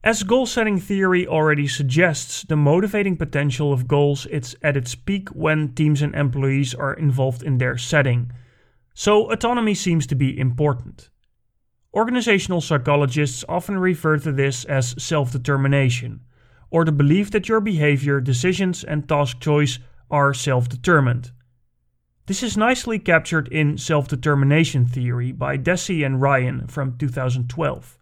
As 0.01 0.24
goal 0.24 0.46
setting 0.46 0.80
theory 0.80 1.28
already 1.28 1.68
suggests, 1.68 2.44
the 2.44 2.56
motivating 2.56 3.18
potential 3.18 3.74
of 3.74 3.86
goals 3.86 4.25
is 4.28 4.56
at 4.63 4.78
its 4.78 4.96
peak 4.96 5.28
when 5.30 5.75
teams 5.75 6.01
and 6.01 6.16
employees 6.16 6.74
are 6.74 6.94
involved 6.94 7.44
in 7.44 7.58
their 7.58 7.78
setting. 7.78 8.32
So 8.94 9.30
autonomy 9.30 9.74
seems 9.74 10.08
to 10.08 10.16
be 10.16 10.39
important. 10.39 11.10
Organizational 11.94 12.62
psychologists 12.62 13.44
often 13.50 13.78
refer 13.78 14.18
to 14.20 14.32
this 14.32 14.63
as 14.63 14.96
self 15.04 15.34
determination, 15.34 16.22
or 16.72 16.86
the 16.86 16.94
belief 16.94 17.30
that 17.32 17.50
your 17.50 17.60
behavior, 17.60 18.22
decisions, 18.22 18.86
and 18.86 19.10
task 19.10 19.42
choice 19.42 19.80
are 20.10 20.34
self 20.34 20.70
determined. 20.70 21.32
This 22.30 22.44
is 22.44 22.56
nicely 22.56 23.00
captured 23.00 23.48
in 23.48 23.80
Self 23.80 24.08
Determination 24.08 24.86
Theory 24.86 25.32
by 25.32 25.58
Deci 25.58 26.06
and 26.06 26.22
Ryan 26.22 26.68
from 26.68 26.96
2012. 26.96 27.98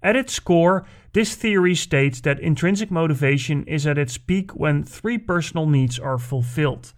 At 0.00 0.14
its 0.14 0.38
core, 0.38 0.86
this 1.12 1.34
theory 1.34 1.74
states 1.74 2.20
that 2.20 2.38
intrinsic 2.38 2.92
motivation 2.92 3.64
is 3.64 3.84
at 3.84 3.98
its 3.98 4.16
peak 4.16 4.52
when 4.54 4.84
three 4.84 5.18
personal 5.18 5.66
needs 5.66 5.98
are 5.98 6.18
fulfilled. 6.18 6.94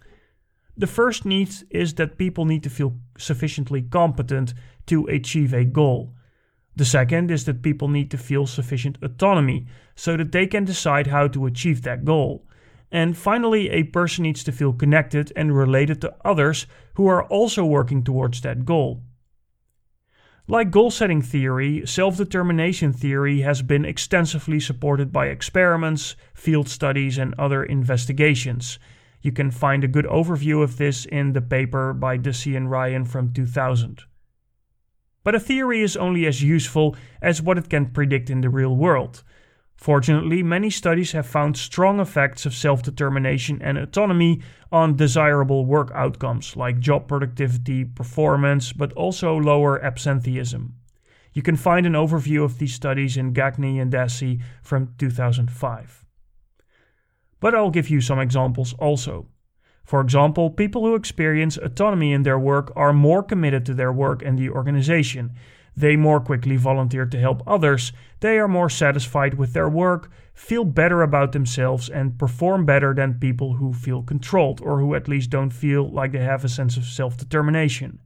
The 0.77 0.85
first 0.85 1.25
need 1.25 1.49
is 1.71 1.95
that 1.95 2.19
people 2.19 2.45
need 2.45 2.61
to 2.61 2.69
feel 2.69 2.93
sufficiently 3.17 3.81
competent 3.81 4.53
to 4.85 5.07
achieve 5.07 5.51
a 5.51 5.65
goal. 5.65 6.13
The 6.75 6.85
second 6.85 7.31
is 7.31 7.45
that 7.45 7.63
people 7.63 7.87
need 7.87 8.11
to 8.11 8.19
feel 8.19 8.45
sufficient 8.45 8.99
autonomy 9.01 9.65
so 9.95 10.15
that 10.15 10.31
they 10.31 10.45
can 10.45 10.63
decide 10.63 11.07
how 11.07 11.27
to 11.29 11.47
achieve 11.47 11.81
that 11.81 12.05
goal. 12.05 12.45
And 12.91 13.17
finally, 13.17 13.69
a 13.69 13.83
person 13.83 14.23
needs 14.23 14.43
to 14.43 14.51
feel 14.51 14.73
connected 14.73 15.33
and 15.35 15.55
related 15.55 16.01
to 16.01 16.15
others 16.23 16.67
who 16.95 17.07
are 17.07 17.23
also 17.25 17.65
working 17.65 18.03
towards 18.03 18.41
that 18.41 18.65
goal. 18.65 19.01
Like 20.47 20.69
goal 20.69 20.91
setting 20.91 21.23
theory, 21.23 21.87
self 21.87 22.17
determination 22.17 22.93
theory 22.93 23.41
has 23.41 23.63
been 23.63 23.83
extensively 23.83 24.59
supported 24.59 25.11
by 25.11 25.27
experiments, 25.27 26.15
field 26.35 26.69
studies, 26.69 27.17
and 27.17 27.33
other 27.39 27.63
investigations. 27.63 28.77
You 29.23 29.31
can 29.31 29.49
find 29.49 29.83
a 29.83 29.87
good 29.87 30.05
overview 30.05 30.61
of 30.61 30.77
this 30.77 31.05
in 31.05 31.33
the 31.33 31.41
paper 31.41 31.93
by 31.93 32.19
Deci 32.19 32.55
and 32.55 32.69
Ryan 32.69 33.05
from 33.05 33.33
2000. 33.33 34.03
But 35.23 35.33
a 35.33 35.39
theory 35.39 35.81
is 35.81 35.97
only 35.97 36.27
as 36.27 36.43
useful 36.43 36.95
as 37.23 37.41
what 37.41 37.57
it 37.57 37.67
can 37.67 37.87
predict 37.87 38.29
in 38.29 38.41
the 38.41 38.49
real 38.49 38.75
world. 38.75 39.23
Fortunately, 39.77 40.41
many 40.41 40.69
studies 40.69 41.11
have 41.11 41.27
found 41.27 41.57
strong 41.57 41.99
effects 41.99 42.45
of 42.45 42.53
self 42.53 42.81
determination 42.81 43.61
and 43.61 43.77
autonomy 43.77 44.41
on 44.71 44.95
desirable 44.95 45.65
work 45.65 45.91
outcomes 45.93 46.55
like 46.55 46.79
job 46.79 47.07
productivity, 47.07 47.83
performance, 47.83 48.73
but 48.73 48.93
also 48.93 49.35
lower 49.35 49.83
absenteeism. 49.83 50.75
You 51.33 51.41
can 51.41 51.57
find 51.57 51.85
an 51.85 51.93
overview 51.93 52.45
of 52.45 52.57
these 52.57 52.73
studies 52.73 53.17
in 53.17 53.33
Gagne 53.33 53.79
and 53.79 53.91
Deci 53.91 54.41
from 54.63 54.93
2005. 54.97 56.05
But 57.41 57.53
I'll 57.53 57.69
give 57.69 57.89
you 57.89 57.99
some 57.99 58.19
examples 58.19 58.73
also. 58.79 59.27
For 59.83 60.01
example, 60.01 60.49
people 60.49 60.83
who 60.83 60.95
experience 60.95 61.57
autonomy 61.57 62.13
in 62.13 62.23
their 62.23 62.39
work 62.39 62.71
are 62.75 62.93
more 62.93 63.21
committed 63.21 63.65
to 63.65 63.73
their 63.73 63.91
work 63.91 64.23
and 64.23 64.39
the 64.39 64.49
organization. 64.49 65.33
They 65.77 65.95
more 65.95 66.19
quickly 66.21 66.55
volunteer 66.55 67.05
to 67.05 67.19
help 67.19 67.43
others, 67.45 67.91
they 68.21 68.39
are 68.39 68.47
more 68.47 68.69
satisfied 68.69 69.33
with 69.33 69.53
their 69.53 69.67
work, 69.67 70.09
feel 70.33 70.63
better 70.63 71.01
about 71.01 71.33
themselves, 71.33 71.89
and 71.89 72.17
perform 72.17 72.65
better 72.65 72.93
than 72.93 73.19
people 73.19 73.53
who 73.55 73.73
feel 73.73 74.01
controlled 74.01 74.61
or 74.61 74.79
who 74.79 74.95
at 74.95 75.07
least 75.07 75.29
don't 75.29 75.51
feel 75.51 75.89
like 75.89 76.13
they 76.13 76.19
have 76.19 76.45
a 76.45 76.49
sense 76.49 76.77
of 76.77 76.85
self 76.85 77.17
determination. 77.17 77.99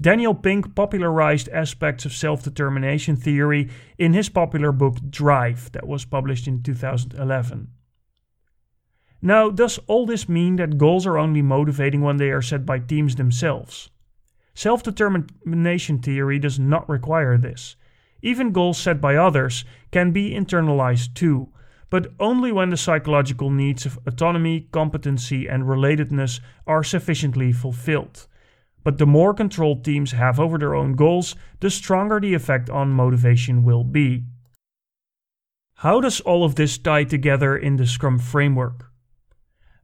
Daniel 0.00 0.34
Pink 0.34 0.74
popularized 0.74 1.48
aspects 1.50 2.04
of 2.04 2.12
self 2.12 2.42
determination 2.42 3.16
theory 3.16 3.68
in 3.98 4.12
his 4.12 4.28
popular 4.28 4.72
book 4.72 4.96
Drive, 5.10 5.70
that 5.72 5.86
was 5.86 6.04
published 6.04 6.48
in 6.48 6.62
2011. 6.62 7.68
Now, 9.24 9.50
does 9.50 9.78
all 9.86 10.04
this 10.04 10.28
mean 10.28 10.56
that 10.56 10.78
goals 10.78 11.06
are 11.06 11.18
only 11.18 11.42
motivating 11.42 12.00
when 12.00 12.16
they 12.16 12.30
are 12.30 12.42
set 12.42 12.66
by 12.66 12.80
teams 12.80 13.14
themselves? 13.14 13.91
Self 14.54 14.82
determination 14.82 15.98
theory 15.98 16.38
does 16.38 16.58
not 16.58 16.88
require 16.88 17.38
this. 17.38 17.76
Even 18.20 18.52
goals 18.52 18.78
set 18.78 19.00
by 19.00 19.16
others 19.16 19.64
can 19.90 20.12
be 20.12 20.30
internalized 20.30 21.14
too, 21.14 21.48
but 21.90 22.12
only 22.20 22.52
when 22.52 22.70
the 22.70 22.76
psychological 22.76 23.50
needs 23.50 23.84
of 23.84 23.98
autonomy, 24.06 24.68
competency, 24.70 25.46
and 25.48 25.64
relatedness 25.64 26.40
are 26.66 26.84
sufficiently 26.84 27.52
fulfilled. 27.52 28.26
But 28.84 28.98
the 28.98 29.06
more 29.06 29.34
control 29.34 29.80
teams 29.80 30.12
have 30.12 30.38
over 30.38 30.58
their 30.58 30.74
own 30.74 30.94
goals, 30.94 31.34
the 31.60 31.70
stronger 31.70 32.20
the 32.20 32.34
effect 32.34 32.70
on 32.70 32.90
motivation 32.90 33.64
will 33.64 33.84
be. 33.84 34.24
How 35.76 36.00
does 36.00 36.20
all 36.20 36.44
of 36.44 36.54
this 36.54 36.78
tie 36.78 37.04
together 37.04 37.56
in 37.56 37.76
the 37.76 37.86
Scrum 37.86 38.18
framework? 38.18 38.91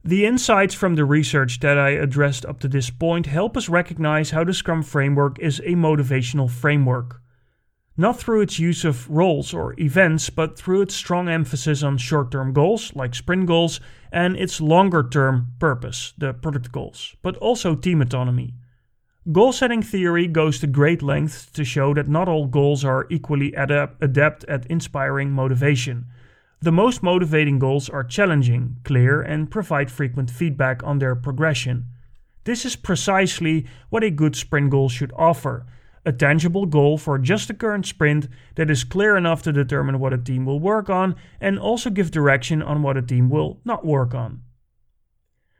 The 0.03 0.25
insights 0.25 0.73
from 0.73 0.95
the 0.95 1.03
research 1.03 1.59
that 1.59 1.77
I 1.77 1.89
addressed 1.89 2.45
up 2.45 2.61
to 2.61 2.69
this 2.69 2.89
point 2.89 3.25
help 3.25 3.57
us 3.57 3.67
recognize 3.67 4.29
how 4.29 4.45
the 4.45 4.53
Scrum 4.53 4.81
framework 4.81 5.37
is 5.39 5.59
a 5.59 5.75
motivational 5.75 6.49
framework. 6.49 7.21
Not 7.97 8.17
through 8.17 8.39
its 8.39 8.59
use 8.59 8.85
of 8.85 9.09
roles 9.09 9.53
or 9.53 9.75
events, 9.77 10.29
but 10.29 10.57
through 10.57 10.83
its 10.83 10.95
strong 10.95 11.27
emphasis 11.27 11.83
on 11.83 11.97
short 11.97 12.31
term 12.31 12.53
goals, 12.53 12.95
like 12.95 13.13
sprint 13.13 13.45
goals, 13.45 13.81
and 14.09 14.37
its 14.37 14.61
longer 14.61 15.03
term 15.03 15.47
purpose, 15.59 16.13
the 16.17 16.33
product 16.33 16.71
goals, 16.71 17.17
but 17.21 17.35
also 17.37 17.75
team 17.75 18.01
autonomy. 18.01 18.53
Goal 19.33 19.51
setting 19.51 19.81
theory 19.81 20.27
goes 20.27 20.59
to 20.59 20.67
great 20.67 21.03
lengths 21.03 21.45
to 21.51 21.65
show 21.65 21.93
that 21.93 22.07
not 22.07 22.29
all 22.29 22.47
goals 22.47 22.85
are 22.85 23.05
equally 23.09 23.53
adept 23.53 24.45
at 24.45 24.65
inspiring 24.67 25.31
motivation. 25.31 26.05
The 26.61 26.71
most 26.71 27.01
motivating 27.01 27.57
goals 27.57 27.89
are 27.89 28.03
challenging, 28.03 28.77
clear, 28.83 29.21
and 29.21 29.49
provide 29.49 29.89
frequent 29.89 30.29
feedback 30.29 30.83
on 30.83 30.99
their 30.99 31.15
progression. 31.15 31.85
This 32.43 32.65
is 32.65 32.75
precisely 32.75 33.65
what 33.89 34.03
a 34.03 34.11
good 34.11 34.35
sprint 34.35 34.69
goal 34.69 34.89
should 34.89 35.13
offer 35.15 35.65
a 36.05 36.11
tangible 36.11 36.65
goal 36.65 36.97
for 36.97 37.17
just 37.17 37.47
the 37.47 37.53
current 37.53 37.85
sprint 37.85 38.27
that 38.55 38.69
is 38.69 38.83
clear 38.83 39.17
enough 39.17 39.43
to 39.43 39.51
determine 39.51 39.99
what 39.99 40.13
a 40.13 40.17
team 40.17 40.45
will 40.45 40.59
work 40.59 40.89
on 40.89 41.15
and 41.39 41.59
also 41.59 41.89
give 41.89 42.11
direction 42.11 42.61
on 42.61 42.81
what 42.81 42.97
a 42.97 43.01
team 43.01 43.29
will 43.29 43.59
not 43.65 43.85
work 43.85 44.13
on. 44.13 44.41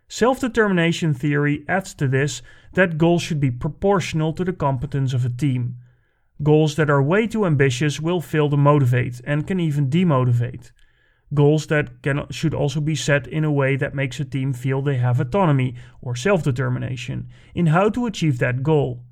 Self 0.08 0.39
determination 0.39 1.13
theory 1.13 1.63
adds 1.68 1.94
to 1.96 2.08
this 2.08 2.41
that 2.74 2.98
goals 2.98 3.22
should 3.22 3.39
be 3.39 3.51
proportional 3.51 4.34
to 4.34 4.44
the 4.44 4.53
competence 4.53 5.13
of 5.13 5.24
a 5.24 5.29
team. 5.29 5.77
Goals 6.41 6.75
that 6.77 6.89
are 6.89 7.03
way 7.03 7.27
too 7.27 7.46
ambitious 7.46 8.00
will 8.00 8.22
fail 8.22 8.50
to 8.50 8.58
motivate 8.58 9.22
and 9.25 9.46
can 9.46 9.60
even 9.60 9.89
demotivate. 9.89 10.72
Goals 11.34 11.68
that 11.68 12.02
can, 12.02 12.26
should 12.32 12.54
also 12.54 12.82
be 12.82 12.96
set 12.96 13.28
in 13.28 13.44
a 13.44 13.52
way 13.52 13.76
that 13.76 13.94
makes 13.94 14.20
a 14.20 14.26
team 14.26 14.52
feel 14.54 14.82
they 14.82 14.98
have 14.98 15.20
autonomy 15.20 15.76
or 16.02 16.16
self 16.16 16.44
determination 16.44 17.30
in 17.54 17.68
how 17.68 17.90
to 17.90 18.08
achieve 18.08 18.40
that 18.40 18.64
goal. 18.64 19.04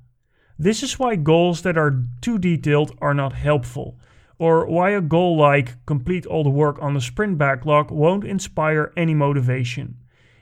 This 0.58 0.82
is 0.82 0.98
why 0.98 1.14
goals 1.14 1.62
that 1.62 1.78
are 1.78 2.02
too 2.20 2.38
detailed 2.38 2.96
are 3.00 3.14
not 3.14 3.34
helpful, 3.34 4.00
or 4.38 4.66
why 4.66 4.90
a 4.90 5.00
goal 5.00 5.36
like 5.36 5.76
complete 5.86 6.26
all 6.26 6.42
the 6.42 6.50
work 6.50 6.76
on 6.82 6.94
the 6.94 7.00
sprint 7.00 7.38
backlog 7.38 7.92
won't 7.92 8.24
inspire 8.24 8.92
any 8.96 9.14
motivation. 9.14 9.96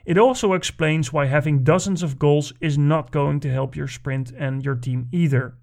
It 0.05 0.17
also 0.17 0.53
explains 0.53 1.13
why 1.13 1.25
having 1.25 1.63
dozens 1.63 2.01
of 2.01 2.17
goals 2.17 2.53
is 2.59 2.77
not 2.77 3.11
going 3.11 3.39
to 3.41 3.51
help 3.51 3.75
your 3.75 3.87
sprint 3.87 4.31
and 4.31 4.63
your 4.63 4.75
team 4.75 5.09
either. 5.11 5.55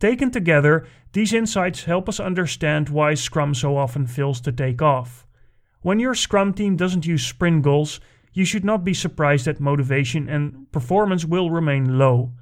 Taken 0.00 0.30
together, 0.30 0.86
these 1.12 1.34
insights 1.34 1.84
help 1.84 2.08
us 2.08 2.18
understand 2.18 2.88
why 2.88 3.12
Scrum 3.12 3.54
so 3.54 3.76
often 3.76 4.06
fails 4.06 4.40
to 4.40 4.50
take 4.50 4.80
off. 4.80 5.26
When 5.82 6.00
your 6.00 6.14
Scrum 6.14 6.54
team 6.54 6.74
doesn't 6.74 7.06
use 7.06 7.26
sprint 7.26 7.62
goals, 7.62 8.00
you 8.32 8.46
should 8.46 8.64
not 8.64 8.82
be 8.82 8.94
surprised 8.94 9.44
that 9.44 9.60
motivation 9.60 10.26
and 10.26 10.72
performance 10.72 11.26
will 11.26 11.50
remain 11.50 11.98
low. 11.98 12.32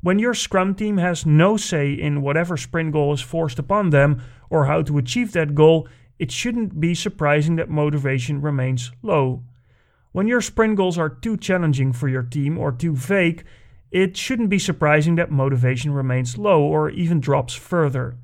When 0.00 0.18
your 0.18 0.32
Scrum 0.32 0.74
team 0.74 0.96
has 0.96 1.26
no 1.26 1.58
say 1.58 1.92
in 1.92 2.22
whatever 2.22 2.56
sprint 2.56 2.92
goal 2.92 3.12
is 3.12 3.20
forced 3.20 3.58
upon 3.58 3.90
them 3.90 4.22
or 4.48 4.64
how 4.64 4.80
to 4.82 4.98
achieve 4.98 5.32
that 5.32 5.54
goal, 5.54 5.86
it 6.18 6.32
shouldn't 6.32 6.80
be 6.80 6.94
surprising 6.94 7.56
that 7.56 7.68
motivation 7.68 8.40
remains 8.40 8.90
low. 9.02 9.42
When 10.12 10.28
your 10.28 10.40
sprint 10.40 10.76
goals 10.76 10.98
are 10.98 11.08
too 11.08 11.36
challenging 11.36 11.92
for 11.92 12.08
your 12.08 12.22
team 12.22 12.58
or 12.58 12.72
too 12.72 12.94
vague, 12.94 13.44
it 13.92 14.16
shouldn't 14.16 14.48
be 14.48 14.58
surprising 14.58 15.16
that 15.16 15.30
motivation 15.30 15.92
remains 15.92 16.38
low 16.38 16.62
or 16.62 16.88
even 16.88 17.20
drops 17.20 17.52
further. 17.52 18.16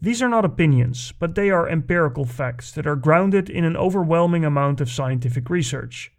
These 0.00 0.22
are 0.22 0.30
not 0.30 0.46
opinions, 0.46 1.12
but 1.18 1.34
they 1.34 1.50
are 1.50 1.68
empirical 1.68 2.24
facts 2.24 2.72
that 2.72 2.86
are 2.86 2.96
grounded 2.96 3.50
in 3.50 3.64
an 3.64 3.76
overwhelming 3.76 4.46
amount 4.46 4.80
of 4.80 4.90
scientific 4.90 5.50
research. 5.50 6.10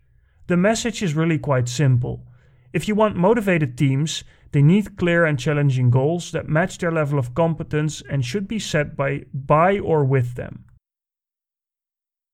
The 0.45 0.55
message 0.55 1.01
is 1.01 1.15
really 1.15 1.39
quite 1.39 1.67
simple. 1.67 2.27
If 2.73 2.87
you 2.87 2.93
want 2.93 3.15
motivated 3.15 3.75
teams, 3.75 4.23
they 4.51 4.61
need 4.61 4.97
clear 4.97 5.25
and 5.25 5.39
challenging 5.39 5.89
goals 5.89 6.31
that 6.31 6.47
match 6.47 6.77
their 6.77 6.91
level 6.91 7.17
of 7.17 7.33
competence 7.33 8.03
and 8.07 8.23
should 8.23 8.47
be 8.47 8.59
set 8.59 8.95
by, 8.95 9.23
by 9.33 9.79
or 9.79 10.05
with 10.05 10.35
them. 10.35 10.65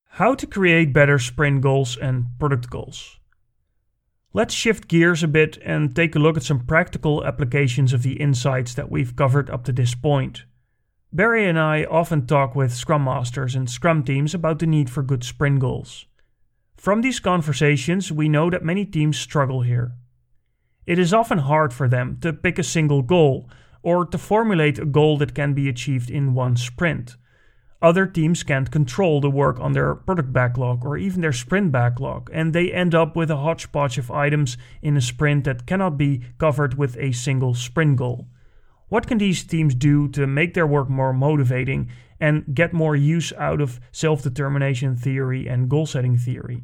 How 0.09 0.35
to 0.35 0.45
create 0.45 0.91
better 0.91 1.17
sprint 1.17 1.61
goals 1.61 1.95
and 1.95 2.25
product 2.39 2.69
goals. 2.69 3.19
Let's 4.33 4.53
shift 4.53 4.87
gears 4.87 5.23
a 5.23 5.27
bit 5.27 5.57
and 5.63 5.95
take 5.95 6.15
a 6.15 6.19
look 6.19 6.37
at 6.37 6.43
some 6.43 6.65
practical 6.65 7.25
applications 7.25 7.93
of 7.93 8.03
the 8.03 8.19
insights 8.19 8.73
that 8.73 8.91
we've 8.91 9.15
covered 9.15 9.49
up 9.49 9.63
to 9.65 9.71
this 9.71 9.95
point. 9.95 10.43
Barry 11.13 11.47
and 11.47 11.57
I 11.57 11.85
often 11.85 12.27
talk 12.27 12.53
with 12.53 12.73
Scrum 12.73 13.05
Masters 13.05 13.55
and 13.55 13.69
Scrum 13.69 14.03
teams 14.03 14.33
about 14.33 14.59
the 14.59 14.67
need 14.67 14.89
for 14.89 15.01
good 15.01 15.23
sprint 15.23 15.59
goals. 15.59 16.05
From 16.75 17.01
these 17.01 17.19
conversations, 17.19 18.11
we 18.11 18.29
know 18.29 18.49
that 18.49 18.63
many 18.63 18.85
teams 18.85 19.17
struggle 19.17 19.61
here. 19.61 19.93
It 20.85 20.99
is 20.99 21.13
often 21.13 21.39
hard 21.39 21.73
for 21.73 21.87
them 21.87 22.17
to 22.21 22.33
pick 22.33 22.59
a 22.59 22.63
single 22.63 23.01
goal 23.01 23.49
or 23.81 24.05
to 24.05 24.17
formulate 24.17 24.77
a 24.77 24.85
goal 24.85 25.17
that 25.17 25.33
can 25.33 25.53
be 25.53 25.69
achieved 25.69 26.09
in 26.09 26.33
one 26.33 26.57
sprint 26.57 27.15
other 27.81 28.07
teams 28.07 28.43
can't 28.43 28.71
control 28.71 29.21
the 29.21 29.29
work 29.29 29.59
on 29.59 29.73
their 29.73 29.93
product 29.93 30.33
backlog 30.33 30.83
or 30.83 30.97
even 30.97 31.21
their 31.21 31.33
sprint 31.33 31.71
backlog, 31.71 32.29
and 32.33 32.53
they 32.53 32.71
end 32.71 32.95
up 32.95 33.15
with 33.15 33.29
a 33.29 33.37
hodgepodge 33.37 33.97
of 33.97 34.09
items 34.09 34.57
in 34.81 34.97
a 34.97 35.01
sprint 35.01 35.43
that 35.43 35.67
cannot 35.67 35.97
be 35.97 36.23
covered 36.37 36.77
with 36.77 36.97
a 36.97 37.11
single 37.11 37.53
sprint 37.53 37.97
goal. 37.97 38.27
What 38.89 39.05
can 39.05 39.17
these 39.17 39.43
teams 39.43 39.75
do 39.75 40.07
to 40.09 40.25
make 40.25 40.53
their 40.53 40.67
work 40.67 40.89
more 40.89 41.13
motivating 41.13 41.89
and 42.19 42.45
get 42.55 42.73
more 42.73 42.95
use 42.95 43.33
out 43.33 43.61
of 43.61 43.79
self 43.91 44.23
determination 44.23 44.95
theory 44.95 45.47
and 45.47 45.69
goal 45.69 45.85
setting 45.85 46.17
theory? 46.17 46.63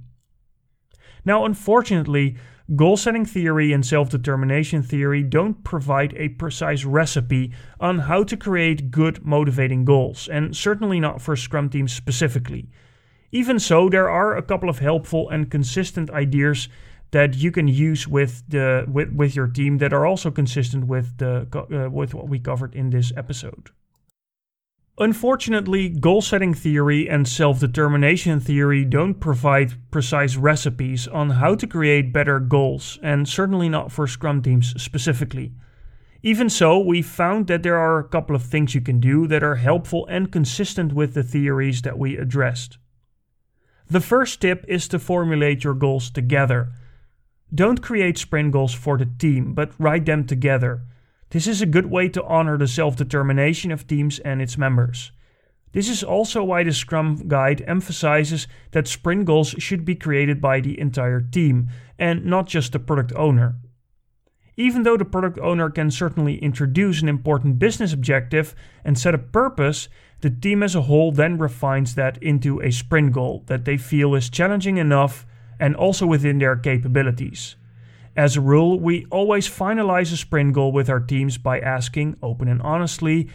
Now, 1.25 1.45
unfortunately, 1.45 2.37
Goal 2.77 2.95
setting 2.95 3.25
theory 3.25 3.73
and 3.73 3.85
self 3.85 4.09
determination 4.09 4.83
theory 4.83 5.21
don't 5.21 5.65
provide 5.65 6.13
a 6.15 6.29
precise 6.29 6.85
recipe 6.85 7.51
on 7.77 7.99
how 7.99 8.23
to 8.23 8.37
create 8.37 8.89
good, 8.89 9.25
motivating 9.25 9.83
goals, 9.83 10.29
and 10.29 10.55
certainly 10.55 11.01
not 11.01 11.21
for 11.21 11.35
Scrum 11.35 11.69
teams 11.69 11.91
specifically. 11.91 12.69
Even 13.33 13.59
so, 13.59 13.89
there 13.89 14.09
are 14.09 14.37
a 14.37 14.41
couple 14.41 14.69
of 14.69 14.79
helpful 14.79 15.29
and 15.29 15.51
consistent 15.51 16.09
ideas 16.11 16.69
that 17.11 17.35
you 17.35 17.51
can 17.51 17.67
use 17.67 18.07
with 18.07 18.43
the 18.47 18.85
with, 18.87 19.11
with 19.11 19.35
your 19.35 19.47
team 19.47 19.79
that 19.79 19.91
are 19.91 20.05
also 20.05 20.31
consistent 20.31 20.87
with 20.87 21.17
the 21.17 21.45
uh, 21.53 21.89
with 21.89 22.13
what 22.13 22.29
we 22.29 22.39
covered 22.39 22.73
in 22.73 22.91
this 22.91 23.11
episode. 23.17 23.71
Unfortunately, 24.99 25.89
goal 25.89 26.21
setting 26.21 26.53
theory 26.53 27.09
and 27.09 27.27
self 27.27 27.59
determination 27.59 28.39
theory 28.39 28.85
don't 28.85 29.15
provide 29.15 29.73
precise 29.89 30.35
recipes 30.35 31.07
on 31.07 31.31
how 31.31 31.55
to 31.55 31.65
create 31.65 32.13
better 32.13 32.39
goals, 32.39 32.99
and 33.01 33.27
certainly 33.27 33.67
not 33.67 33.91
for 33.91 34.05
Scrum 34.05 34.43
teams 34.43 34.79
specifically. 34.79 35.51
Even 36.21 36.47
so, 36.47 36.77
we 36.79 37.01
found 37.01 37.47
that 37.47 37.63
there 37.63 37.77
are 37.77 37.97
a 37.97 38.07
couple 38.07 38.35
of 38.35 38.43
things 38.43 38.75
you 38.75 38.81
can 38.81 38.99
do 38.99 39.25
that 39.27 39.43
are 39.43 39.55
helpful 39.55 40.05
and 40.11 40.31
consistent 40.31 40.93
with 40.93 41.15
the 41.15 41.23
theories 41.23 41.81
that 41.81 41.97
we 41.97 42.15
addressed. 42.15 42.77
The 43.89 43.99
first 43.99 44.41
tip 44.41 44.63
is 44.67 44.87
to 44.89 44.99
formulate 44.99 45.63
your 45.63 45.73
goals 45.73 46.11
together. 46.11 46.71
Don't 47.53 47.81
create 47.81 48.19
sprint 48.19 48.51
goals 48.51 48.73
for 48.75 48.97
the 48.99 49.05
team, 49.05 49.53
but 49.53 49.73
write 49.79 50.05
them 50.05 50.25
together. 50.25 50.83
This 51.33 51.47
is 51.47 51.63
a 51.63 51.65
good 51.65 51.87
way 51.87 52.09
to 52.09 52.23
honor 52.25 52.59
the 52.59 52.67
self 52.67 52.95
determination 52.95 53.71
of 53.71 53.87
teams 53.87 54.19
and 54.19 54.39
its 54.39 54.55
members. 54.55 55.11
This 55.71 55.89
is 55.89 56.03
also 56.03 56.43
why 56.43 56.63
the 56.63 56.71
Scrum 56.71 57.27
Guide 57.27 57.63
emphasizes 57.65 58.47
that 58.69 58.87
sprint 58.87 59.25
goals 59.25 59.55
should 59.57 59.83
be 59.83 59.95
created 59.95 60.39
by 60.39 60.59
the 60.59 60.79
entire 60.79 61.21
team 61.21 61.69
and 61.97 62.23
not 62.23 62.45
just 62.45 62.71
the 62.71 62.79
product 62.79 63.13
owner. 63.15 63.55
Even 64.57 64.83
though 64.83 64.95
the 64.95 65.05
product 65.05 65.39
owner 65.39 65.71
can 65.71 65.89
certainly 65.89 66.37
introduce 66.37 67.01
an 67.01 67.09
important 67.09 67.57
business 67.57 67.93
objective 67.93 68.53
and 68.85 68.95
set 68.95 69.15
a 69.15 69.17
purpose, 69.17 69.89
the 70.21 70.29
team 70.29 70.61
as 70.61 70.75
a 70.75 70.83
whole 70.83 71.11
then 71.11 71.39
refines 71.39 71.95
that 71.95 72.21
into 72.21 72.61
a 72.61 72.69
sprint 72.69 73.11
goal 73.11 73.43
that 73.47 73.65
they 73.65 73.77
feel 73.77 74.13
is 74.13 74.29
challenging 74.29 74.77
enough 74.77 75.25
and 75.59 75.75
also 75.75 76.05
within 76.05 76.37
their 76.37 76.55
capabilities. 76.55 77.55
As 78.15 78.37
a 78.37 78.41
rule, 78.41 78.79
we 78.79 79.05
always 79.09 79.49
finalize 79.49 80.13
a 80.13 80.17
sprint 80.17 80.53
goal 80.53 80.71
with 80.71 80.89
our 80.89 80.99
teams 80.99 81.37
by 81.37 81.59
asking, 81.59 82.17
open 82.21 82.47
and 82.47 82.61
honestly, 82.61 83.29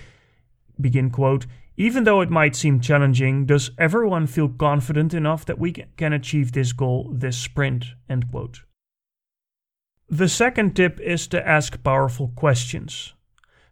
begin 0.80 1.10
quote, 1.10 1.46
even 1.76 2.04
though 2.04 2.20
it 2.20 2.30
might 2.30 2.56
seem 2.56 2.80
challenging, 2.80 3.46
does 3.46 3.70
everyone 3.78 4.26
feel 4.26 4.48
confident 4.48 5.14
enough 5.14 5.44
that 5.46 5.58
we 5.58 5.72
can 5.72 6.12
achieve 6.12 6.52
this 6.52 6.72
goal 6.72 7.10
this 7.14 7.36
sprint? 7.38 7.86
End 8.08 8.30
quote. 8.30 8.62
The 10.08 10.28
second 10.28 10.74
tip 10.74 10.98
is 11.00 11.26
to 11.28 11.46
ask 11.46 11.82
powerful 11.82 12.32
questions. 12.34 13.14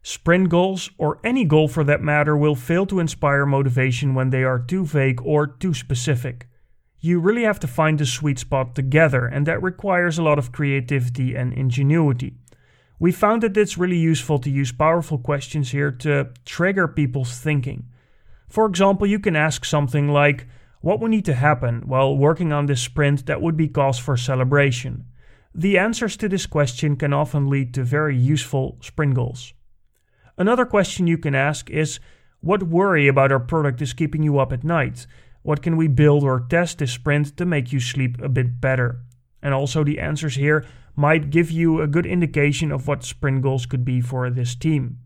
Sprint 0.03 0.49
goals, 0.49 0.91
or 0.99 1.19
any 1.25 1.45
goal 1.45 1.67
for 1.67 1.83
that 1.83 2.01
matter, 2.01 2.37
will 2.37 2.55
fail 2.55 2.87
to 2.87 3.01
inspire 3.01 3.47
motivation 3.47 4.15
when 4.15 4.31
they 4.31 4.45
are 4.45 4.59
too 4.59 4.85
vague 4.85 5.21
or 5.23 5.47
too 5.47 5.75
specific. 5.75 6.47
You 7.01 7.21
really 7.21 7.45
have 7.45 7.61
to 7.61 7.67
find 7.67 7.99
the 7.99 8.07
sweet 8.07 8.39
spot 8.39 8.75
together, 8.75 9.27
and 9.27 9.47
that 9.47 9.63
requires 9.63 10.19
a 10.19 10.23
lot 10.23 10.39
of 10.39 10.53
creativity 10.53 11.35
and 11.35 11.53
ingenuity. 11.53 12.35
We 12.99 13.13
found 13.13 13.43
that 13.43 13.57
it's 13.57 13.77
really 13.77 13.99
useful 13.99 14.39
to 14.39 14.51
use 14.51 14.73
powerful 14.73 15.19
questions 15.19 15.71
here 15.71 15.91
to 15.91 16.31
trigger 16.45 16.89
people's 16.89 17.39
thinking. 17.39 17.89
For 18.49 18.67
example, 18.67 19.07
you 19.07 19.19
can 19.19 19.37
ask 19.37 19.65
something 19.65 20.09
like, 20.09 20.47
What 20.81 21.01
would 21.01 21.11
need 21.11 21.25
to 21.27 21.35
happen 21.35 21.83
while 21.87 22.17
working 22.17 22.53
on 22.53 22.67
this 22.67 22.81
sprint 22.81 23.27
that 23.27 23.43
would 23.43 23.57
be 23.57 23.69
cause 23.69 23.99
for 23.99 24.17
celebration? 24.17 25.05
The 25.55 25.79
answers 25.79 26.17
to 26.19 26.29
this 26.29 26.47
question 26.47 26.97
can 26.97 27.13
often 27.13 27.49
lead 27.49 27.75
to 27.75 27.83
very 27.83 28.17
useful 28.17 28.79
sprint 28.81 29.15
goals. 29.15 29.53
Another 30.39 30.67
question 30.67 31.07
you 31.07 31.19
can 31.19 31.35
ask 31.35 31.71
is 31.71 31.99
what 32.41 32.63
worry 32.63 33.09
about 33.09 33.33
our 33.33 33.41
product 33.41 33.81
is 33.81 33.93
keeping 33.93 34.23
you 34.23 34.39
up 34.39 34.53
at 34.53 34.65
night? 34.65 35.07
What 35.47 35.63
can 35.63 35.77
we 35.77 35.87
build 35.87 36.25
or 36.25 36.41
test 36.41 36.79
this 36.79 36.91
sprint 36.91 37.37
to 37.37 37.47
make 37.47 37.73
you 37.73 37.79
sleep 37.79 38.21
a 38.21 38.29
bit 38.29 38.61
better? 38.61 39.03
And 39.41 39.55
also, 39.55 39.85
the 39.85 40.01
answers 40.01 40.35
here 40.35 40.67
might 40.97 41.31
give 41.31 41.53
you 41.53 41.81
a 41.81 41.87
good 41.87 42.05
indication 42.05 42.73
of 42.73 42.89
what 42.89 43.05
sprint 43.05 43.43
goals 43.43 43.65
could 43.65 43.85
be 43.85 44.01
for 44.01 44.29
this 44.29 44.57
team. 44.57 44.99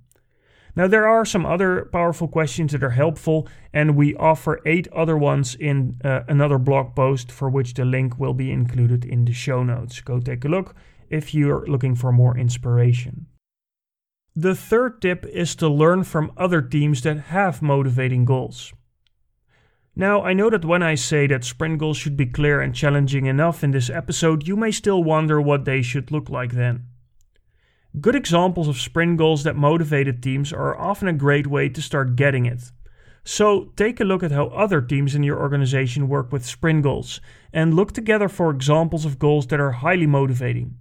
Now, 0.74 0.86
there 0.86 1.06
are 1.06 1.26
some 1.26 1.44
other 1.44 1.90
powerful 1.92 2.26
questions 2.26 2.72
that 2.72 2.82
are 2.82 2.96
helpful, 2.96 3.48
and 3.74 3.96
we 3.96 4.16
offer 4.16 4.62
eight 4.64 4.88
other 4.94 5.18
ones 5.18 5.54
in 5.56 6.00
uh, 6.02 6.20
another 6.26 6.56
blog 6.56 6.96
post 6.96 7.30
for 7.30 7.50
which 7.50 7.74
the 7.74 7.84
link 7.84 8.18
will 8.18 8.32
be 8.32 8.50
included 8.50 9.04
in 9.04 9.26
the 9.26 9.34
show 9.34 9.62
notes. 9.62 10.00
Go 10.00 10.20
take 10.20 10.46
a 10.46 10.48
look 10.48 10.74
if 11.10 11.34
you're 11.34 11.66
looking 11.66 11.94
for 11.94 12.12
more 12.12 12.34
inspiration. 12.38 13.26
The 14.34 14.54
third 14.54 15.02
tip 15.02 15.26
is 15.26 15.54
to 15.56 15.68
learn 15.68 16.04
from 16.04 16.32
other 16.38 16.62
teams 16.62 17.02
that 17.02 17.28
have 17.28 17.60
motivating 17.60 18.24
goals. 18.24 18.72
Now, 19.96 20.22
I 20.22 20.32
know 20.32 20.50
that 20.50 20.64
when 20.64 20.82
I 20.82 20.94
say 20.94 21.26
that 21.26 21.44
sprint 21.44 21.78
goals 21.78 21.96
should 21.96 22.16
be 22.16 22.26
clear 22.26 22.60
and 22.60 22.74
challenging 22.74 23.26
enough 23.26 23.64
in 23.64 23.72
this 23.72 23.90
episode, 23.90 24.46
you 24.46 24.56
may 24.56 24.70
still 24.70 25.02
wonder 25.02 25.40
what 25.40 25.64
they 25.64 25.82
should 25.82 26.10
look 26.10 26.30
like 26.30 26.52
then. 26.52 26.86
Good 28.00 28.14
examples 28.14 28.68
of 28.68 28.80
sprint 28.80 29.18
goals 29.18 29.42
that 29.42 29.56
motivated 29.56 30.22
teams 30.22 30.52
are 30.52 30.78
often 30.78 31.08
a 31.08 31.12
great 31.12 31.48
way 31.48 31.68
to 31.68 31.82
start 31.82 32.14
getting 32.14 32.46
it. 32.46 32.70
So, 33.24 33.72
take 33.76 34.00
a 34.00 34.04
look 34.04 34.22
at 34.22 34.30
how 34.30 34.46
other 34.46 34.80
teams 34.80 35.14
in 35.14 35.24
your 35.24 35.40
organization 35.40 36.08
work 36.08 36.32
with 36.32 36.46
sprint 36.46 36.84
goals 36.84 37.20
and 37.52 37.74
look 37.74 37.92
together 37.92 38.28
for 38.28 38.50
examples 38.50 39.04
of 39.04 39.18
goals 39.18 39.48
that 39.48 39.60
are 39.60 39.72
highly 39.72 40.06
motivating. 40.06 40.76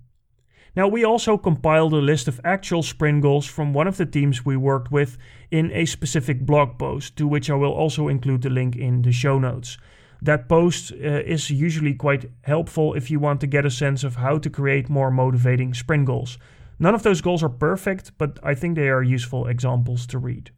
Now, 0.76 0.88
we 0.88 1.04
also 1.04 1.38
compiled 1.38 1.94
a 1.94 1.98
list 1.98 2.28
of 2.28 2.40
actual 2.44 2.84
sprint 2.84 3.22
goals 3.22 3.46
from 3.46 3.74
one 3.74 3.88
of 3.88 3.98
the 3.98 4.06
teams 4.06 4.46
we 4.46 4.56
worked 4.56 4.92
with 4.92 5.18
in 5.52 5.72
a 5.72 5.86
specific 5.86 6.46
blog 6.46 6.78
post, 6.78 7.16
to 7.18 7.28
which 7.28 7.50
I 7.50 7.56
will 7.56 7.74
also 7.74 8.08
include 8.08 8.44
the 8.44 8.50
link 8.50 8.76
in 8.76 9.02
the 9.02 9.12
show 9.12 9.40
notes. 9.40 9.78
That 10.22 10.50
post 10.50 10.92
uh, 10.92 10.96
is 10.96 11.50
usually 11.50 11.94
quite 11.94 12.30
helpful 12.42 12.94
if 12.94 13.10
you 13.10 13.20
want 13.20 13.40
to 13.42 13.48
get 13.48 13.66
a 13.66 13.72
sense 13.72 14.04
of 14.04 14.16
how 14.16 14.38
to 14.38 14.50
create 14.50 14.90
more 14.90 15.12
motivating 15.12 15.74
sprint 15.74 16.06
goals. 16.06 16.38
None 16.78 16.96
of 16.96 17.04
those 17.04 17.22
goals 17.22 17.44
are 17.44 17.50
perfect, 17.50 18.12
but 18.18 18.40
I 18.44 18.54
think 18.54 18.76
they 18.76 18.90
are 18.90 19.04
useful 19.04 19.48
examples 19.48 20.06
to 20.08 20.20
read. 20.20 20.52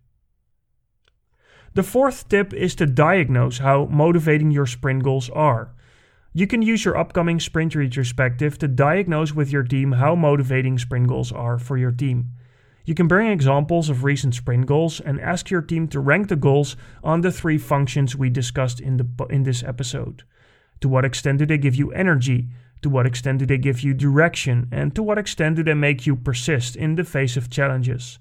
The 1.73 1.83
fourth 1.83 2.27
tip 2.27 2.53
is 2.53 2.75
to 2.75 2.85
diagnose 2.85 3.59
how 3.59 3.85
motivating 3.85 4.51
your 4.51 4.65
sprint 4.65 5.03
goals 5.03 5.29
are. 5.29 5.73
You 6.33 6.47
can 6.47 6.61
use 6.61 6.85
your 6.85 6.97
upcoming 6.97 7.41
sprint 7.41 7.75
retrospective 7.75 8.57
to 8.59 8.67
diagnose 8.69 9.33
with 9.33 9.51
your 9.51 9.63
team 9.63 9.91
how 9.93 10.15
motivating 10.15 10.77
sprint 10.77 11.07
goals 11.07 11.29
are 11.33 11.59
for 11.59 11.77
your 11.77 11.91
team. 11.91 12.31
You 12.85 12.95
can 12.95 13.09
bring 13.09 13.27
examples 13.27 13.89
of 13.89 14.05
recent 14.05 14.33
sprint 14.33 14.65
goals 14.65 15.01
and 15.01 15.19
ask 15.19 15.49
your 15.49 15.61
team 15.61 15.89
to 15.89 15.99
rank 15.99 16.29
the 16.29 16.37
goals 16.37 16.77
on 17.03 17.19
the 17.19 17.33
three 17.33 17.57
functions 17.57 18.15
we 18.15 18.29
discussed 18.29 18.79
in, 18.79 18.95
the, 18.95 19.25
in 19.29 19.43
this 19.43 19.61
episode. 19.61 20.23
To 20.79 20.87
what 20.87 21.03
extent 21.03 21.39
do 21.39 21.45
they 21.45 21.57
give 21.57 21.75
you 21.75 21.91
energy? 21.91 22.47
To 22.81 22.89
what 22.89 23.05
extent 23.05 23.39
do 23.39 23.45
they 23.45 23.57
give 23.57 23.81
you 23.81 23.93
direction? 23.93 24.69
And 24.71 24.95
to 24.95 25.03
what 25.03 25.17
extent 25.17 25.57
do 25.57 25.63
they 25.63 25.73
make 25.73 26.07
you 26.07 26.15
persist 26.15 26.77
in 26.77 26.95
the 26.95 27.03
face 27.03 27.35
of 27.35 27.49
challenges? 27.49 28.19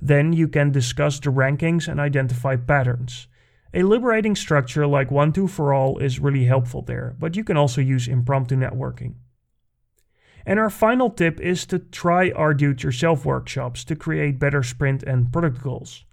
Then 0.00 0.34
you 0.34 0.46
can 0.46 0.72
discuss 0.72 1.18
the 1.18 1.30
rankings 1.30 1.88
and 1.88 2.00
identify 2.00 2.56
patterns. 2.56 3.28
A 3.76 3.82
liberating 3.82 4.34
structure 4.34 4.86
like 4.86 5.10
1-2-4-All 5.10 5.98
is 5.98 6.18
really 6.18 6.46
helpful 6.46 6.80
there, 6.80 7.14
but 7.20 7.36
you 7.36 7.44
can 7.44 7.58
also 7.58 7.82
use 7.82 8.08
impromptu 8.08 8.56
networking. 8.56 9.16
And 10.46 10.58
our 10.58 10.70
final 10.70 11.10
tip 11.10 11.38
is 11.40 11.66
to 11.66 11.80
try 11.80 12.30
our 12.30 12.54
do 12.54 12.70
it 12.70 12.82
yourself 12.82 13.26
workshops 13.26 13.84
to 13.84 13.94
create 13.94 14.38
better 14.38 14.62
sprint 14.62 15.02
and 15.02 15.30
product 15.30 15.60
goals. 15.60 16.06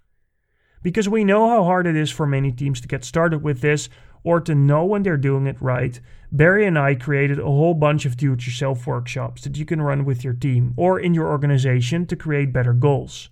Because 0.81 1.07
we 1.07 1.23
know 1.23 1.47
how 1.47 1.63
hard 1.63 1.87
it 1.87 1.95
is 1.95 2.11
for 2.11 2.27
many 2.27 2.51
teams 2.51 2.81
to 2.81 2.87
get 2.89 3.05
started 3.05 3.41
with 3.41 3.61
this 3.61 3.87
or 4.25 4.41
to 4.41 4.53
know 4.53 4.83
when 4.83 5.03
they're 5.03 5.15
doing 5.15 5.47
it 5.47 5.61
right, 5.61 6.01
Barry 6.33 6.65
and 6.65 6.77
I 6.77 6.95
created 6.95 7.39
a 7.39 7.43
whole 7.43 7.75
bunch 7.75 8.05
of 8.05 8.17
do 8.17 8.33
it 8.33 8.45
yourself 8.45 8.85
workshops 8.85 9.41
that 9.43 9.57
you 9.57 9.63
can 9.63 9.81
run 9.81 10.03
with 10.03 10.21
your 10.21 10.33
team 10.33 10.73
or 10.75 10.99
in 10.99 11.13
your 11.13 11.29
organization 11.29 12.07
to 12.07 12.17
create 12.17 12.51
better 12.51 12.73
goals. 12.73 13.29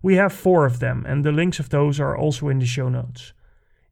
We 0.00 0.14
have 0.14 0.32
four 0.32 0.64
of 0.64 0.78
them, 0.78 1.04
and 1.06 1.26
the 1.26 1.32
links 1.32 1.60
of 1.60 1.68
those 1.68 2.00
are 2.00 2.16
also 2.16 2.48
in 2.48 2.58
the 2.58 2.64
show 2.64 2.88
notes. 2.88 3.34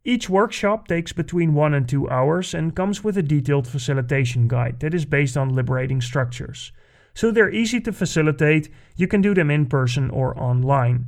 Each 0.07 0.29
workshop 0.29 0.87
takes 0.87 1.15
between 1.15 1.55
one 1.55 1.73
and 1.73 1.89
two 1.89 2.09
hours 2.11 2.53
and 2.53 2.77
comes 2.77 3.03
with 3.03 3.17
a 3.17 3.23
detailed 3.23 3.67
facilitation 3.67 4.49
guide 4.49 4.81
that 4.81 4.93
is 4.93 5.07
based 5.07 5.35
on 5.35 5.55
liberating 5.55 6.03
structures. 6.03 6.73
So 7.15 7.31
they're 7.31 7.51
easy 7.51 7.81
to 7.81 7.93
facilitate, 7.93 8.69
you 8.97 9.09
can 9.09 9.23
do 9.23 9.33
them 9.33 9.51
in 9.51 9.65
person 9.65 10.11
or 10.11 10.39
online. 10.39 11.07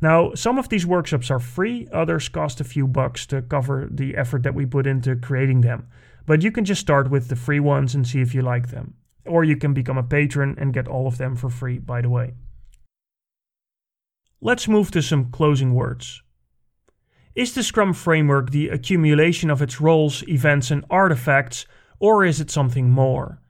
Now, 0.00 0.34
some 0.34 0.58
of 0.58 0.68
these 0.68 0.84
workshops 0.84 1.30
are 1.30 1.38
free, 1.38 1.86
others 1.92 2.28
cost 2.28 2.60
a 2.60 2.64
few 2.64 2.88
bucks 2.88 3.26
to 3.26 3.42
cover 3.42 3.88
the 3.88 4.16
effort 4.16 4.42
that 4.42 4.54
we 4.54 4.66
put 4.66 4.88
into 4.88 5.14
creating 5.14 5.60
them. 5.60 5.86
But 6.26 6.42
you 6.42 6.50
can 6.50 6.64
just 6.64 6.80
start 6.80 7.10
with 7.10 7.28
the 7.28 7.36
free 7.36 7.60
ones 7.60 7.94
and 7.94 8.04
see 8.04 8.20
if 8.20 8.34
you 8.34 8.42
like 8.42 8.70
them. 8.70 8.94
Or 9.24 9.44
you 9.44 9.56
can 9.56 9.72
become 9.72 9.98
a 9.98 10.02
patron 10.02 10.56
and 10.58 10.74
get 10.74 10.88
all 10.88 11.06
of 11.06 11.18
them 11.18 11.36
for 11.36 11.48
free, 11.48 11.78
by 11.78 12.00
the 12.00 12.10
way. 12.10 12.34
Let's 14.40 14.66
move 14.66 14.90
to 14.90 15.02
some 15.02 15.30
closing 15.30 15.74
words. 15.74 16.22
Is 17.34 17.54
the 17.54 17.62
Scrum 17.62 17.94
framework 17.94 18.50
the 18.50 18.68
accumulation 18.68 19.48
of 19.48 19.62
its 19.62 19.80
roles, 19.80 20.22
events, 20.28 20.70
and 20.70 20.84
artifacts, 20.90 21.64
or 21.98 22.26
is 22.26 22.42
it 22.42 22.50
something 22.50 22.90
more? 22.90 23.40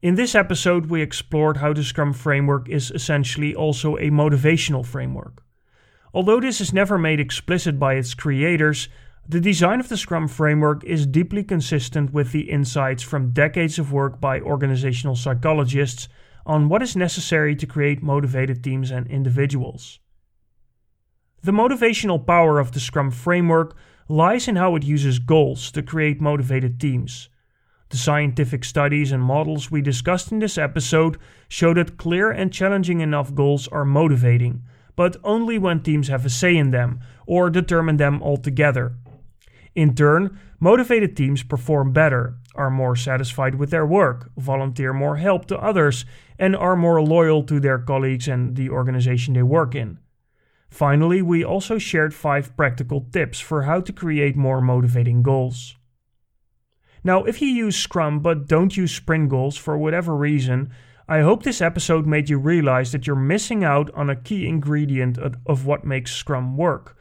In 0.00 0.14
this 0.14 0.36
episode, 0.36 0.86
we 0.86 1.02
explored 1.02 1.56
how 1.56 1.72
the 1.72 1.82
Scrum 1.82 2.12
framework 2.12 2.68
is 2.68 2.92
essentially 2.92 3.52
also 3.52 3.96
a 3.96 4.10
motivational 4.10 4.86
framework. 4.86 5.42
Although 6.14 6.38
this 6.38 6.60
is 6.60 6.72
never 6.72 6.98
made 6.98 7.18
explicit 7.18 7.80
by 7.80 7.94
its 7.94 8.14
creators, 8.14 8.88
the 9.28 9.40
design 9.40 9.80
of 9.80 9.88
the 9.88 9.96
Scrum 9.96 10.28
framework 10.28 10.84
is 10.84 11.04
deeply 11.04 11.42
consistent 11.42 12.12
with 12.12 12.30
the 12.30 12.48
insights 12.48 13.02
from 13.02 13.32
decades 13.32 13.76
of 13.76 13.92
work 13.92 14.20
by 14.20 14.40
organizational 14.40 15.16
psychologists 15.16 16.08
on 16.46 16.68
what 16.68 16.80
is 16.80 16.94
necessary 16.94 17.56
to 17.56 17.66
create 17.66 18.04
motivated 18.04 18.62
teams 18.62 18.92
and 18.92 19.08
individuals. 19.08 19.98
The 21.46 21.52
motivational 21.52 22.26
power 22.26 22.58
of 22.58 22.72
the 22.72 22.80
Scrum 22.80 23.12
framework 23.12 23.76
lies 24.08 24.48
in 24.48 24.56
how 24.56 24.74
it 24.74 24.82
uses 24.82 25.20
goals 25.20 25.70
to 25.70 25.80
create 25.80 26.20
motivated 26.20 26.80
teams. 26.80 27.28
The 27.90 27.96
scientific 27.96 28.64
studies 28.64 29.12
and 29.12 29.22
models 29.22 29.70
we 29.70 29.80
discussed 29.80 30.32
in 30.32 30.40
this 30.40 30.58
episode 30.58 31.18
show 31.48 31.72
that 31.74 31.98
clear 31.98 32.32
and 32.32 32.52
challenging 32.52 33.00
enough 33.00 33.32
goals 33.32 33.68
are 33.68 33.84
motivating, 33.84 34.64
but 34.96 35.18
only 35.22 35.56
when 35.56 35.84
teams 35.84 36.08
have 36.08 36.26
a 36.26 36.30
say 36.30 36.56
in 36.56 36.72
them 36.72 36.98
or 37.28 37.48
determine 37.48 37.98
them 37.98 38.24
altogether. 38.24 38.96
In 39.76 39.94
turn, 39.94 40.40
motivated 40.58 41.16
teams 41.16 41.44
perform 41.44 41.92
better, 41.92 42.38
are 42.56 42.70
more 42.70 42.96
satisfied 42.96 43.54
with 43.54 43.70
their 43.70 43.86
work, 43.86 44.32
volunteer 44.36 44.92
more 44.92 45.18
help 45.18 45.46
to 45.46 45.58
others, 45.58 46.04
and 46.40 46.56
are 46.56 46.74
more 46.74 47.00
loyal 47.00 47.44
to 47.44 47.60
their 47.60 47.78
colleagues 47.78 48.26
and 48.26 48.56
the 48.56 48.68
organization 48.68 49.34
they 49.34 49.44
work 49.44 49.76
in. 49.76 50.00
Finally, 50.70 51.22
we 51.22 51.44
also 51.44 51.78
shared 51.78 52.12
five 52.12 52.56
practical 52.56 53.06
tips 53.12 53.40
for 53.40 53.62
how 53.62 53.80
to 53.80 53.92
create 53.92 54.36
more 54.36 54.60
motivating 54.60 55.22
goals. 55.22 55.76
Now, 57.02 57.24
if 57.24 57.40
you 57.40 57.48
use 57.48 57.76
Scrum 57.76 58.20
but 58.20 58.48
don't 58.48 58.76
use 58.76 58.92
sprint 58.92 59.28
goals 59.28 59.56
for 59.56 59.78
whatever 59.78 60.16
reason, 60.16 60.70
I 61.08 61.20
hope 61.20 61.44
this 61.44 61.60
episode 61.60 62.04
made 62.04 62.28
you 62.28 62.36
realize 62.36 62.90
that 62.90 63.06
you're 63.06 63.14
missing 63.14 63.62
out 63.62 63.94
on 63.94 64.10
a 64.10 64.16
key 64.16 64.46
ingredient 64.48 65.18
of 65.18 65.64
what 65.64 65.84
makes 65.84 66.12
Scrum 66.12 66.56
work. 66.56 66.96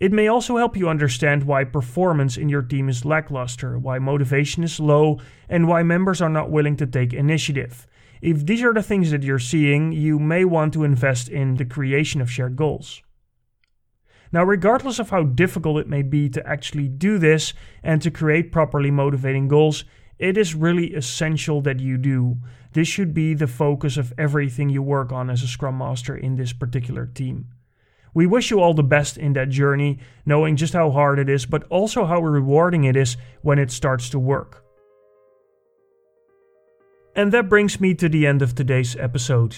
It 0.00 0.12
may 0.12 0.28
also 0.28 0.56
help 0.56 0.78
you 0.78 0.88
understand 0.88 1.44
why 1.44 1.64
performance 1.64 2.38
in 2.38 2.48
your 2.48 2.62
team 2.62 2.88
is 2.88 3.04
lackluster, 3.04 3.78
why 3.78 3.98
motivation 3.98 4.64
is 4.64 4.80
low, 4.80 5.20
and 5.46 5.68
why 5.68 5.82
members 5.82 6.22
are 6.22 6.30
not 6.30 6.50
willing 6.50 6.74
to 6.76 6.86
take 6.86 7.12
initiative. 7.12 7.86
If 8.22 8.46
these 8.46 8.62
are 8.62 8.72
the 8.72 8.82
things 8.82 9.10
that 9.10 9.22
you're 9.22 9.38
seeing, 9.38 9.92
you 9.92 10.18
may 10.18 10.46
want 10.46 10.72
to 10.72 10.84
invest 10.84 11.28
in 11.28 11.56
the 11.56 11.66
creation 11.66 12.22
of 12.22 12.30
shared 12.30 12.56
goals. 12.56 13.02
Now, 14.32 14.44
regardless 14.44 14.98
of 14.98 15.10
how 15.10 15.24
difficult 15.24 15.78
it 15.78 15.88
may 15.88 16.02
be 16.02 16.28
to 16.30 16.46
actually 16.46 16.88
do 16.88 17.18
this 17.18 17.52
and 17.82 18.00
to 18.02 18.10
create 18.10 18.52
properly 18.52 18.90
motivating 18.90 19.48
goals, 19.48 19.84
it 20.18 20.36
is 20.36 20.54
really 20.54 20.94
essential 20.94 21.60
that 21.62 21.80
you 21.80 21.96
do. 21.96 22.36
This 22.72 22.86
should 22.86 23.12
be 23.12 23.34
the 23.34 23.48
focus 23.48 23.96
of 23.96 24.12
everything 24.16 24.68
you 24.68 24.82
work 24.82 25.10
on 25.10 25.30
as 25.30 25.42
a 25.42 25.48
Scrum 25.48 25.78
Master 25.78 26.16
in 26.16 26.36
this 26.36 26.52
particular 26.52 27.06
team. 27.06 27.48
We 28.12 28.26
wish 28.26 28.50
you 28.50 28.60
all 28.60 28.74
the 28.74 28.82
best 28.82 29.16
in 29.18 29.32
that 29.32 29.48
journey, 29.48 29.98
knowing 30.26 30.56
just 30.56 30.74
how 30.74 30.90
hard 30.90 31.18
it 31.18 31.28
is, 31.28 31.46
but 31.46 31.64
also 31.70 32.04
how 32.04 32.20
rewarding 32.20 32.84
it 32.84 32.96
is 32.96 33.16
when 33.42 33.58
it 33.58 33.70
starts 33.70 34.08
to 34.10 34.18
work. 34.18 34.64
And 37.16 37.32
that 37.32 37.48
brings 37.48 37.80
me 37.80 37.94
to 37.94 38.08
the 38.08 38.26
end 38.26 38.42
of 38.42 38.54
today's 38.54 38.94
episode. 38.96 39.56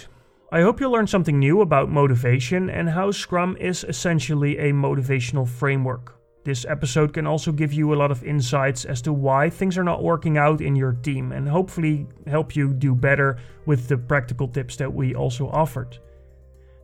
I 0.54 0.60
hope 0.60 0.82
you 0.82 0.90
learned 0.90 1.08
something 1.08 1.38
new 1.38 1.62
about 1.62 1.88
motivation 1.88 2.68
and 2.68 2.86
how 2.86 3.10
Scrum 3.10 3.56
is 3.56 3.84
essentially 3.84 4.58
a 4.58 4.70
motivational 4.70 5.48
framework. 5.48 6.14
This 6.44 6.66
episode 6.66 7.14
can 7.14 7.26
also 7.26 7.52
give 7.52 7.72
you 7.72 7.94
a 7.94 7.96
lot 7.96 8.10
of 8.10 8.22
insights 8.22 8.84
as 8.84 9.00
to 9.02 9.14
why 9.14 9.48
things 9.48 9.78
are 9.78 9.82
not 9.82 10.02
working 10.02 10.36
out 10.36 10.60
in 10.60 10.76
your 10.76 10.92
team 10.92 11.32
and 11.32 11.48
hopefully 11.48 12.06
help 12.26 12.54
you 12.54 12.74
do 12.74 12.94
better 12.94 13.38
with 13.64 13.88
the 13.88 13.96
practical 13.96 14.46
tips 14.46 14.76
that 14.76 14.92
we 14.92 15.14
also 15.14 15.48
offered. 15.48 15.96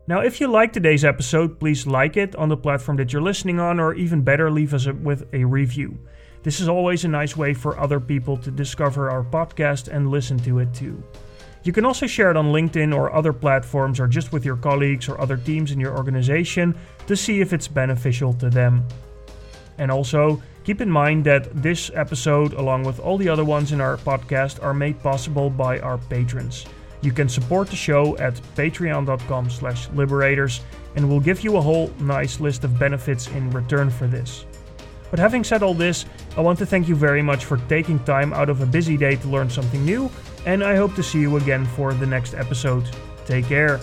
Now, 0.07 0.21
if 0.21 0.41
you 0.41 0.47
like 0.49 0.73
today's 0.73 1.05
episode, 1.05 1.61
please 1.61 1.87
like 1.87 2.17
it 2.17 2.35
on 2.37 2.49
the 2.49 2.57
platform 2.57 2.97
that 2.97 3.13
you're 3.13 3.21
listening 3.21 3.61
on, 3.61 3.79
or 3.79 3.93
even 3.93 4.23
better, 4.23 4.51
leave 4.51 4.73
us 4.73 4.87
with 4.87 5.29
a 5.35 5.45
review. 5.45 5.99
This 6.43 6.61
is 6.61 6.71
always 6.71 7.05
a 7.05 7.09
nice 7.09 7.37
way 7.37 7.53
for 7.53 7.79
other 7.79 8.01
people 8.01 8.39
to 8.39 8.51
discover 8.51 9.11
our 9.11 9.23
podcast 9.23 9.89
and 9.89 10.11
listen 10.11 10.39
to 10.39 10.61
it 10.61 10.73
too. 10.73 11.03
You 11.69 11.73
can 11.75 11.85
also 11.85 12.07
share 12.07 12.31
it 12.31 12.37
on 12.39 12.47
LinkedIn 12.47 12.97
or 12.97 13.15
other 13.15 13.35
platforms 13.35 14.01
or 14.01 14.09
just 14.09 14.33
with 14.33 14.43
your 14.43 14.57
colleagues 14.57 15.07
or 15.07 15.21
other 15.21 15.37
teams 15.37 15.71
in 15.71 15.79
your 15.79 15.95
organization 15.99 16.75
to 17.07 17.15
see 17.15 17.43
if 17.43 17.53
it's 17.53 17.69
beneficial 17.69 18.33
to 18.41 18.49
them. 18.49 18.89
And 19.77 19.91
also, 19.91 20.43
keep 20.65 20.81
in 20.81 20.91
mind 20.91 21.25
that 21.25 21.55
this 21.55 21.91
episode, 21.95 22.55
along 22.55 22.85
with 22.85 22.99
all 22.99 23.19
the 23.19 23.29
other 23.29 23.45
ones 23.45 23.73
in 23.73 23.83
our 23.83 23.99
podcast, 23.99 24.63
are 24.65 24.73
made 24.73 25.03
possible 25.03 25.51
by 25.51 25.79
our 25.81 25.99
patrons. 25.99 26.65
You 27.03 27.13
can 27.13 27.29
support 27.29 27.69
the 27.69 27.77
show 27.77 28.17
at 28.17 28.41
patreon.com 28.57 29.51
slash 29.51 29.91
liberators 29.91 30.63
and 30.97 31.07
we'll 31.07 31.21
give 31.21 31.45
you 31.45 31.59
a 31.59 31.61
whole 31.61 31.93
nice 32.01 32.41
list 32.41 32.65
of 32.65 32.79
benefits 32.79 33.29
in 33.29 33.51
return 33.51 33.91
for 33.91 34.07
this. 34.07 34.47
But 35.11 35.19
having 35.19 35.45
said 35.45 35.63
all 35.63 35.75
this, 35.75 36.07
I 36.35 36.41
want 36.41 36.59
to 36.61 36.67
thank 36.67 36.89
you 36.89 36.95
very 36.95 37.23
much 37.23 37.45
for 37.45 37.59
taking 37.69 37.99
time 38.05 38.33
out 38.33 38.49
of 38.49 38.63
a 38.63 38.67
busy 38.67 38.97
day 38.97 39.17
to 39.17 39.29
learn 39.29 39.51
something 39.51 39.85
new, 39.85 40.11
and 40.49 40.65
I 40.65 40.77
hope 40.77 40.95
to 40.95 41.03
see 41.03 41.21
you 41.21 41.37
again 41.37 41.67
for 41.67 41.93
the 41.93 42.07
next 42.07 42.33
episode. 42.33 42.89
Take 43.27 43.45
care. 43.45 43.81